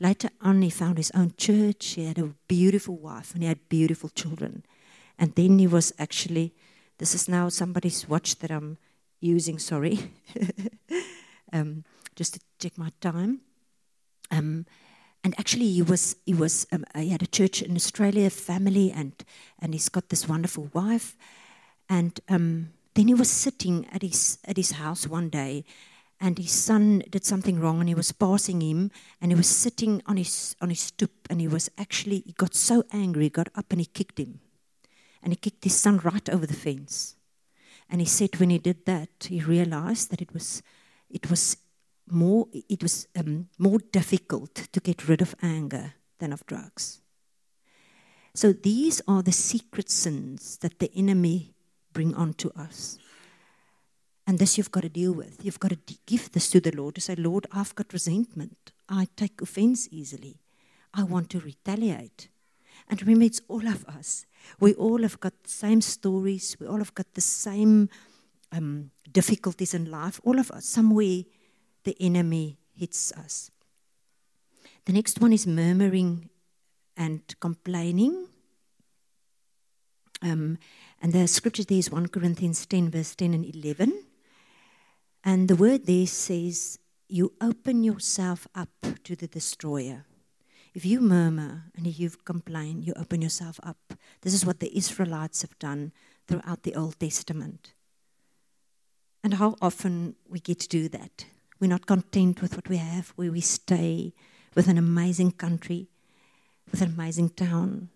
Later 0.01 0.29
on, 0.41 0.63
he 0.63 0.71
found 0.71 0.99
his 0.99 1.11
own 1.13 1.33
church. 1.37 1.95
He 1.95 2.05
had 2.05 2.19
a 2.19 2.35
beautiful 2.49 2.97
wife 2.97 3.33
and 3.33 3.43
he 3.43 3.49
had 3.49 3.69
beautiful 3.69 4.11
children. 4.11 4.65
And 5.19 5.35
then 5.35 5.59
he 5.59 5.67
was 5.67 5.93
actually, 5.99 6.53
this 6.99 7.15
is 7.15 7.29
now 7.29 7.49
somebody's 7.49 8.09
watch 8.09 8.39
that 8.41 8.51
I'm 8.51 8.77
using, 9.21 9.59
sorry, 9.59 10.13
um, 11.53 11.85
just 12.15 12.35
to 12.35 12.41
check 12.59 12.77
my 12.77 12.93
time. 13.01 13.41
Um, 14.31 14.67
and 15.25 15.35
actually, 15.41 15.69
he 15.69 15.83
was 15.83 16.15
he 16.25 16.35
was 16.35 16.69
um, 16.71 16.85
he 16.95 17.09
had 17.09 17.23
a 17.23 17.27
church 17.27 17.61
in 17.61 17.75
Australia, 17.75 18.31
family, 18.31 18.93
and 18.93 19.13
and 19.59 19.75
he's 19.75 19.89
got 19.89 20.09
this 20.09 20.29
wonderful 20.29 20.71
wife. 20.73 21.17
And 21.89 22.21
um, 22.29 22.69
then 22.95 23.09
he 23.09 23.15
was 23.15 23.29
sitting 23.29 23.87
at 23.91 24.03
his 24.03 24.39
at 24.45 24.57
his 24.57 24.73
house 24.73 25.09
one 25.09 25.29
day, 25.29 25.65
and 26.21 26.39
his 26.39 26.53
son 26.53 27.03
did 27.11 27.25
something 27.25 27.61
wrong, 27.61 27.81
and 27.81 27.89
he 27.89 27.95
was 27.95 28.13
passing 28.13 28.61
him, 28.61 28.91
and 29.21 29.31
he 29.31 29.37
was 29.37 29.49
sitting 29.49 30.03
on 30.07 30.17
his 30.17 30.57
on 30.61 30.71
his 30.71 30.81
stoop, 30.81 31.27
and 31.29 31.41
he 31.41 31.49
was 31.49 31.71
actually 31.79 32.23
he 32.27 32.33
got 32.33 32.55
so 32.55 32.85
angry, 32.93 33.25
he 33.25 33.31
got 33.31 33.49
up 33.55 33.67
and 33.71 33.81
he 33.81 33.87
kicked 33.87 34.19
him, 34.19 34.41
and 35.23 35.33
he 35.33 35.37
kicked 35.37 35.65
his 35.65 35.77
son 35.77 35.99
right 35.99 36.29
over 36.29 36.47
the 36.47 36.55
fence. 36.55 37.17
And 37.89 38.01
he 38.01 38.07
said 38.07 38.41
when 38.41 38.51
he 38.51 38.59
did 38.59 38.85
that, 38.87 39.29
he 39.29 39.41
realized 39.41 40.11
that 40.11 40.21
it 40.21 40.33
was 40.33 40.63
it 41.11 41.31
was 41.31 41.57
more, 42.09 42.49
it 42.53 42.83
was 42.83 43.09
um, 43.17 43.49
more 43.59 43.79
difficult 43.79 44.55
to 44.73 44.81
get 44.81 45.09
rid 45.09 45.21
of 45.21 45.35
anger 45.43 45.95
than 46.19 46.33
of 46.33 46.47
drugs. 46.47 47.01
So 48.35 48.53
these 48.53 49.01
are 49.09 49.23
the 49.23 49.33
secret 49.33 49.91
sins 49.91 50.59
that 50.59 50.79
the 50.79 50.91
enemy 50.95 51.55
bring 51.93 52.15
onto 52.15 52.51
us. 52.51 52.99
And 54.27 54.39
this 54.39 54.59
you've 54.59 54.73
got 54.73 54.83
to 54.83 54.89
deal 54.89 55.13
with. 55.13 55.45
You've 55.45 55.61
got 55.61 55.71
to 55.71 55.99
give 56.07 56.33
this 56.33 56.51
to 56.51 56.61
the 56.61 56.73
Lord 56.73 56.97
to 56.97 57.01
say, 57.01 57.15
Lord, 57.15 57.47
I've 57.53 57.75
got 57.75 57.93
resentment. 57.93 58.73
I 58.89 59.07
take 59.17 59.41
offense 59.41 59.89
easily. 59.91 60.41
I 60.93 61.05
want 61.05 61.31
to 61.31 61.41
retaliate. 61.41 62.29
And 62.89 63.01
remember, 63.01 63.25
it's 63.25 63.41
all 63.49 63.67
of 63.67 63.85
us. 63.87 64.27
We 64.59 64.75
all 64.75 65.03
have 65.03 65.21
got 65.21 65.33
the 65.43 65.51
same 65.51 65.81
stories. 65.81 66.57
We 66.59 66.67
all 66.67 66.79
have 66.79 66.95
got 66.95 67.15
the 67.15 67.21
same 67.21 67.89
um, 68.53 68.91
difficulties 69.11 69.75
in 69.75 69.91
life. 69.91 70.21
All 70.25 70.39
of 70.39 70.51
us, 70.51 70.67
somewhere 70.67 71.23
the 71.85 71.97
enemy 72.01 72.59
hits 72.75 73.13
us. 73.13 73.51
The 74.85 74.93
next 74.93 75.21
one 75.21 75.33
is 75.33 75.47
murmuring 75.47 76.31
and 76.97 77.23
complaining. 77.41 78.29
Um, 80.23 80.59
and 81.03 81.13
the 81.13 81.27
scripture 81.29 81.65
there 81.65 81.79
is 81.79 81.91
1 81.91 82.09
Corinthians 82.09 82.65
10, 82.67 82.91
verse 82.91 83.15
10 83.15 83.35
and 83.35 83.45
11. 83.45 84.06
And 85.27 85.49
the 85.49 85.57
word 85.57 85.87
there 85.87 86.07
says, 86.07 86.79
You 87.09 87.33
open 87.41 87.83
yourself 87.83 88.47
up 88.55 88.71
to 89.03 89.17
the 89.17 89.27
destroyer. 89.27 90.05
If 90.73 90.87
you 90.87 91.01
murmur 91.01 91.65
and 91.77 91.85
if 91.85 91.99
you 91.99 92.11
complain, 92.11 92.83
you 92.83 92.93
open 92.95 93.23
yourself 93.23 93.59
up. 93.65 93.95
This 94.21 94.35
is 94.35 94.47
what 94.47 94.61
the 94.61 94.77
Israelites 94.77 95.43
have 95.43 95.59
done 95.59 95.91
throughout 96.29 96.63
the 96.63 96.77
Old 96.77 97.01
Testament. 97.01 97.73
And 99.25 99.35
how 99.35 99.57
often 99.61 100.15
we 100.29 100.39
get 100.39 100.61
to 100.61 100.69
do 100.69 100.89
that. 100.91 101.25
We're 101.59 101.71
not 101.71 101.87
content 101.87 102.41
with 102.41 102.55
what 102.55 102.69
we 102.69 102.77
have, 102.77 103.09
where 103.17 103.33
we 103.33 103.41
stay 103.41 104.13
with 104.55 104.69
an 104.69 104.79
amazing 104.79 105.33
country, 105.33 105.89
with 106.71 106.83
an 106.83 106.93
amazing 106.95 107.31
town. 107.31 107.89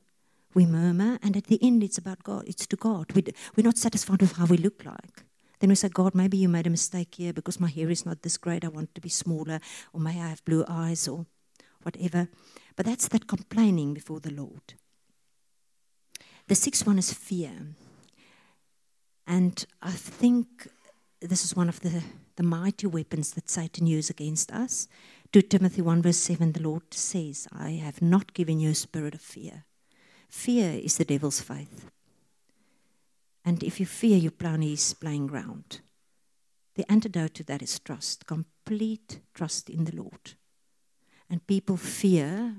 We 0.52 0.66
murmur, 0.66 1.20
and 1.22 1.36
at 1.36 1.44
the 1.44 1.62
end, 1.62 1.84
it's 1.84 1.98
about 1.98 2.24
God. 2.24 2.48
It's 2.48 2.66
to 2.66 2.76
God. 2.76 3.12
We, 3.12 3.22
we're 3.54 3.62
not 3.62 3.78
satisfied 3.78 4.20
with 4.20 4.32
how 4.32 4.46
we 4.46 4.56
look 4.56 4.84
like. 4.84 5.22
Then 5.60 5.68
we 5.70 5.76
say, 5.76 5.88
God, 5.88 6.14
maybe 6.14 6.38
you 6.38 6.48
made 6.48 6.66
a 6.66 6.70
mistake 6.70 7.14
here 7.16 7.32
because 7.32 7.60
my 7.60 7.68
hair 7.68 7.90
is 7.90 8.04
not 8.04 8.22
this 8.22 8.38
great. 8.38 8.64
I 8.64 8.68
want 8.68 8.94
to 8.94 9.00
be 9.00 9.08
smaller, 9.08 9.60
or 9.92 10.00
may 10.00 10.20
I 10.20 10.28
have 10.28 10.44
blue 10.44 10.64
eyes, 10.66 11.06
or 11.06 11.26
whatever. 11.82 12.28
But 12.76 12.86
that's 12.86 13.08
that 13.08 13.26
complaining 13.26 13.94
before 13.94 14.20
the 14.20 14.32
Lord. 14.32 14.74
The 16.48 16.54
sixth 16.54 16.86
one 16.86 16.98
is 16.98 17.12
fear. 17.12 17.52
And 19.26 19.64
I 19.80 19.92
think 19.92 20.68
this 21.20 21.44
is 21.44 21.54
one 21.54 21.68
of 21.68 21.80
the 21.80 22.02
the 22.40 22.46
mighty 22.46 22.86
weapons 22.86 23.32
that 23.32 23.50
Satan 23.50 23.86
uses 23.86 24.08
against 24.08 24.50
us. 24.50 24.88
2 25.32 25.42
Timothy 25.42 25.82
1 25.82 26.00
verse 26.00 26.16
7, 26.16 26.52
the 26.52 26.62
Lord 26.62 26.94
says, 26.94 27.46
I 27.52 27.72
have 27.72 28.00
not 28.00 28.32
given 28.32 28.58
you 28.58 28.70
a 28.70 28.74
spirit 28.74 29.14
of 29.14 29.20
fear. 29.20 29.64
Fear 30.30 30.80
is 30.82 30.96
the 30.96 31.04
devil's 31.04 31.42
faith. 31.42 31.90
And 33.44 33.62
if 33.62 33.80
you 33.80 33.86
fear, 33.86 34.16
you 34.16 34.30
play 34.30 34.50
on 34.50 34.62
his 34.62 34.94
playing 34.94 35.26
ground. 35.26 35.80
The 36.74 36.90
antidote 36.90 37.34
to 37.34 37.44
that 37.44 37.62
is 37.62 37.78
trust, 37.78 38.26
complete 38.26 39.20
trust 39.34 39.68
in 39.68 39.84
the 39.84 39.96
Lord. 39.96 40.34
And 41.28 41.46
people 41.46 41.76
fear 41.76 42.54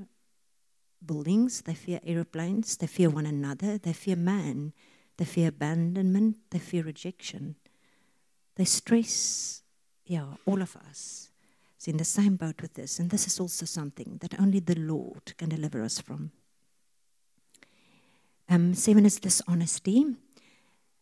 buildings, 1.06 1.62
they 1.62 1.74
fear 1.74 2.00
aeroplanes, 2.06 2.78
they 2.78 2.88
fear 2.88 3.10
one 3.10 3.26
another, 3.26 3.78
they 3.78 3.94
fear 3.94 4.16
man, 4.16 4.74
they 5.18 5.26
fear 5.26 5.50
abandonment, 5.50 6.38
they 6.50 6.60
fear 6.60 6.84
rejection. 6.84 7.56
They 8.56 8.66
stress 8.66 9.62
yeah, 10.12 10.26
all 10.46 10.62
of 10.62 10.76
us 10.76 11.30
is 11.80 11.88
in 11.88 11.96
the 11.96 12.04
same 12.04 12.36
boat 12.36 12.62
with 12.62 12.74
this. 12.74 13.00
And 13.00 13.10
this 13.10 13.28
is 13.28 13.40
also 13.40 13.66
something 13.66 14.18
that 14.20 14.40
only 14.40 14.60
the 14.60 14.78
Lord 14.78 15.38
can 15.38 15.48
deliver 15.48 15.82
us 15.84 16.02
from. 16.02 16.32
Um, 18.50 18.74
seven 18.74 19.06
is 19.06 19.22
dishonesty. 19.22 20.06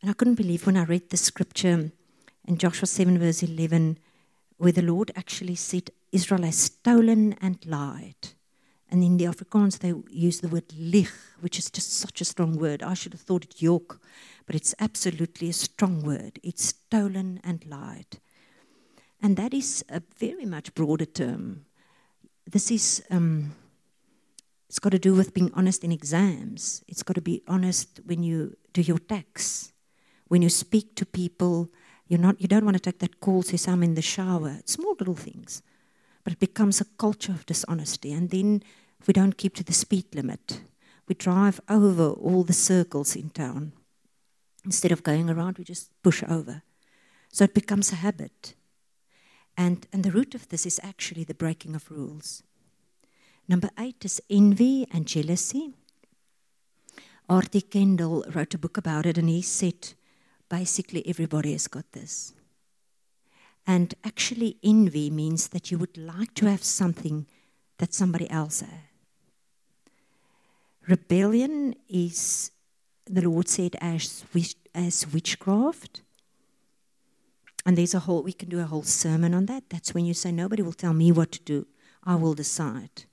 And 0.02 0.10
I 0.10 0.14
couldn't 0.14 0.36
believe 0.36 0.66
when 0.66 0.78
I 0.78 0.84
read 0.84 1.10
the 1.10 1.18
scripture 1.18 1.92
in 2.48 2.58
Joshua 2.58 2.88
7, 2.88 3.18
verse 3.20 3.44
11, 3.44 3.98
where 4.58 4.72
the 4.72 4.82
Lord 4.82 5.12
actually 5.16 5.56
said, 5.56 5.92
Israel 6.12 6.44
has 6.44 6.58
stolen 6.58 7.36
and 7.42 7.64
lied. 7.66 8.30
And 8.90 9.04
in 9.04 9.18
the 9.18 9.26
Afrikaans, 9.26 9.80
they 9.80 9.94
use 10.10 10.40
the 10.40 10.48
word 10.48 10.74
lich, 10.76 11.10
which 11.42 11.60
is 11.60 11.70
just 11.70 11.94
such 11.94 12.22
a 12.22 12.26
strong 12.26 12.58
word. 12.58 12.82
I 12.82 12.94
should 12.94 13.14
have 13.14 13.22
thought 13.22 13.44
it 13.44 13.62
yoke, 13.62 14.00
but 14.46 14.56
it's 14.56 14.74
absolutely 14.80 15.50
a 15.50 15.54
strong 15.54 16.02
word. 16.02 16.40
It's 16.42 16.66
stolen 16.66 17.40
and 17.44 17.64
lied. 17.68 18.20
And 19.22 19.36
that 19.36 19.54
is 19.54 19.84
a 19.90 20.02
very 20.18 20.46
much 20.46 20.74
broader 20.74 21.06
term. 21.06 21.66
This 22.50 22.72
is, 22.72 23.04
um, 23.12 23.54
it's 24.68 24.80
got 24.80 24.92
to 24.92 25.00
do 25.00 25.14
with 25.14 25.34
being 25.34 25.52
honest 25.54 25.84
in 25.84 25.92
exams. 25.92 26.84
It's 26.88 27.04
got 27.04 27.16
to 27.16 27.22
be 27.22 27.44
honest 27.48 28.00
when 28.06 28.24
you 28.24 28.56
do 28.74 28.82
your 28.82 28.98
tax. 28.98 29.74
When 30.30 30.42
you 30.42 30.50
speak 30.50 30.96
to 30.96 31.06
people, 31.06 31.70
you're 32.08 32.20
not, 32.20 32.40
you 32.40 32.48
don't 32.48 32.64
want 32.64 32.78
to 32.78 32.82
take 32.82 33.00
that 33.00 33.20
call, 33.20 33.42
say, 33.42 33.72
I'm 33.72 33.84
in 33.84 33.96
the 33.96 34.02
shower. 34.02 34.62
Small 34.66 34.96
little 34.98 35.16
things. 35.16 35.62
But 36.24 36.34
it 36.34 36.40
becomes 36.40 36.80
a 36.80 36.86
culture 36.98 37.32
of 37.32 37.46
dishonesty. 37.46 38.14
And 38.14 38.30
then 38.30 38.64
we 39.06 39.14
don't 39.14 39.38
keep 39.38 39.56
to 39.56 39.64
the 39.64 39.74
speed 39.74 40.06
limit. 40.14 40.62
We 41.08 41.16
drive 41.16 41.60
over 41.68 42.12
all 42.12 42.44
the 42.44 42.54
circles 42.54 43.16
in 43.16 43.32
town. 43.32 43.74
Instead 44.64 44.92
of 44.92 45.04
going 45.04 45.30
around, 45.30 45.58
we 45.58 45.64
just 45.64 45.92
push 46.04 46.24
over. 46.30 46.62
So 47.32 47.44
it 47.44 47.54
becomes 47.54 47.92
a 47.92 47.96
habit. 47.96 48.54
And, 49.58 49.88
and 49.92 50.04
the 50.04 50.12
root 50.12 50.36
of 50.36 50.50
this 50.50 50.66
is 50.66 50.80
actually 50.84 51.24
the 51.24 51.34
breaking 51.34 51.76
of 51.76 51.90
rules. 51.90 52.44
Number 53.48 53.70
eight 53.80 54.06
is 54.06 54.22
envy 54.30 54.88
and 54.92 55.08
jealousy. 55.08 55.74
R.T. 57.28 57.62
Kendall 57.62 58.26
wrote 58.34 58.54
a 58.54 58.60
book 58.60 58.78
about 58.78 59.06
it, 59.06 59.18
and 59.18 59.30
he 59.30 59.42
said 59.42 59.94
basically 60.50 61.08
everybody 61.08 61.52
has 61.54 61.68
got 61.68 61.92
this. 61.92 62.34
And 63.68 63.94
actually, 64.04 64.58
envy 64.64 65.10
means 65.10 65.50
that 65.50 65.70
you 65.70 65.78
would 65.78 65.98
like 65.98 66.34
to 66.36 66.50
have 66.50 66.64
something 66.64 67.28
that 67.78 67.94
somebody 67.94 68.30
else 68.30 68.62
has. 68.62 68.70
Rebellion 70.88 71.76
is, 71.88 72.52
the 73.06 73.22
Lord 73.22 73.48
said, 73.48 73.76
as, 73.80 74.26
as 74.74 75.06
witchcraft. 75.14 76.02
And 77.64 77.78
there's 77.78 77.94
a 77.94 78.00
whole, 78.00 78.24
we 78.24 78.34
can 78.34 78.50
do 78.50 78.60
a 78.60 78.64
whole 78.64 78.82
sermon 78.82 79.36
on 79.36 79.46
that. 79.46 79.70
That's 79.70 79.94
when 79.94 80.06
you 80.06 80.16
say, 80.16 80.32
Nobody 80.32 80.64
will 80.64 80.74
tell 80.74 80.94
me 80.94 81.12
what 81.12 81.32
to 81.34 81.42
do, 81.42 81.68
I 82.04 82.16
will 82.16 82.34
decide. 82.34 83.04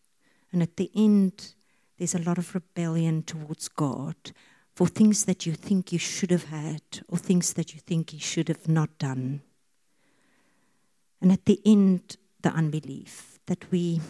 And 0.52 0.62
at 0.62 0.78
the 0.78 0.90
end, 0.94 1.52
there's 1.98 2.14
a 2.14 2.22
lot 2.22 2.38
of 2.38 2.54
rebellion 2.54 3.22
towards 3.24 3.68
God 3.68 4.16
for 4.76 4.86
things 4.86 5.24
that 5.24 5.46
you 5.46 5.54
think 5.54 5.90
you 5.90 5.98
should 5.98 6.30
have 6.30 6.44
had 6.44 6.82
or 7.08 7.16
things 7.16 7.54
that 7.54 7.72
you 7.72 7.80
think 7.80 8.12
you 8.12 8.20
should 8.20 8.48
have 8.48 8.68
not 8.68 8.90
done. 8.98 9.40
And 11.22 11.32
at 11.32 11.46
the 11.46 11.58
end, 11.64 12.18
the 12.42 12.50
unbelief 12.50 13.38
that 13.46 13.70
we, 13.70 14.02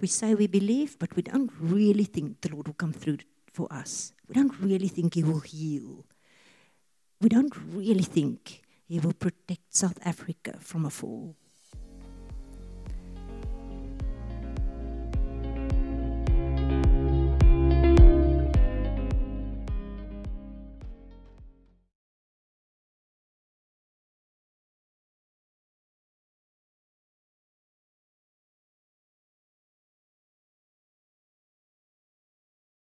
we 0.00 0.06
say 0.06 0.36
we 0.36 0.46
believe, 0.46 0.96
but 0.96 1.16
we 1.16 1.22
don't 1.22 1.50
really 1.58 2.04
think 2.04 2.40
the 2.40 2.50
Lord 2.54 2.68
will 2.68 2.74
come 2.74 2.92
through 2.92 3.18
for 3.52 3.66
us. 3.72 4.12
We 4.28 4.34
don't 4.34 4.56
really 4.60 4.86
think 4.86 5.14
He 5.14 5.24
will 5.24 5.40
heal. 5.40 6.04
We 7.20 7.28
don't 7.28 7.52
really 7.72 8.04
think 8.04 8.62
He 8.86 9.00
will 9.00 9.14
protect 9.14 9.74
South 9.74 9.98
Africa 10.04 10.54
from 10.60 10.86
a 10.86 10.90
fall. 10.90 11.34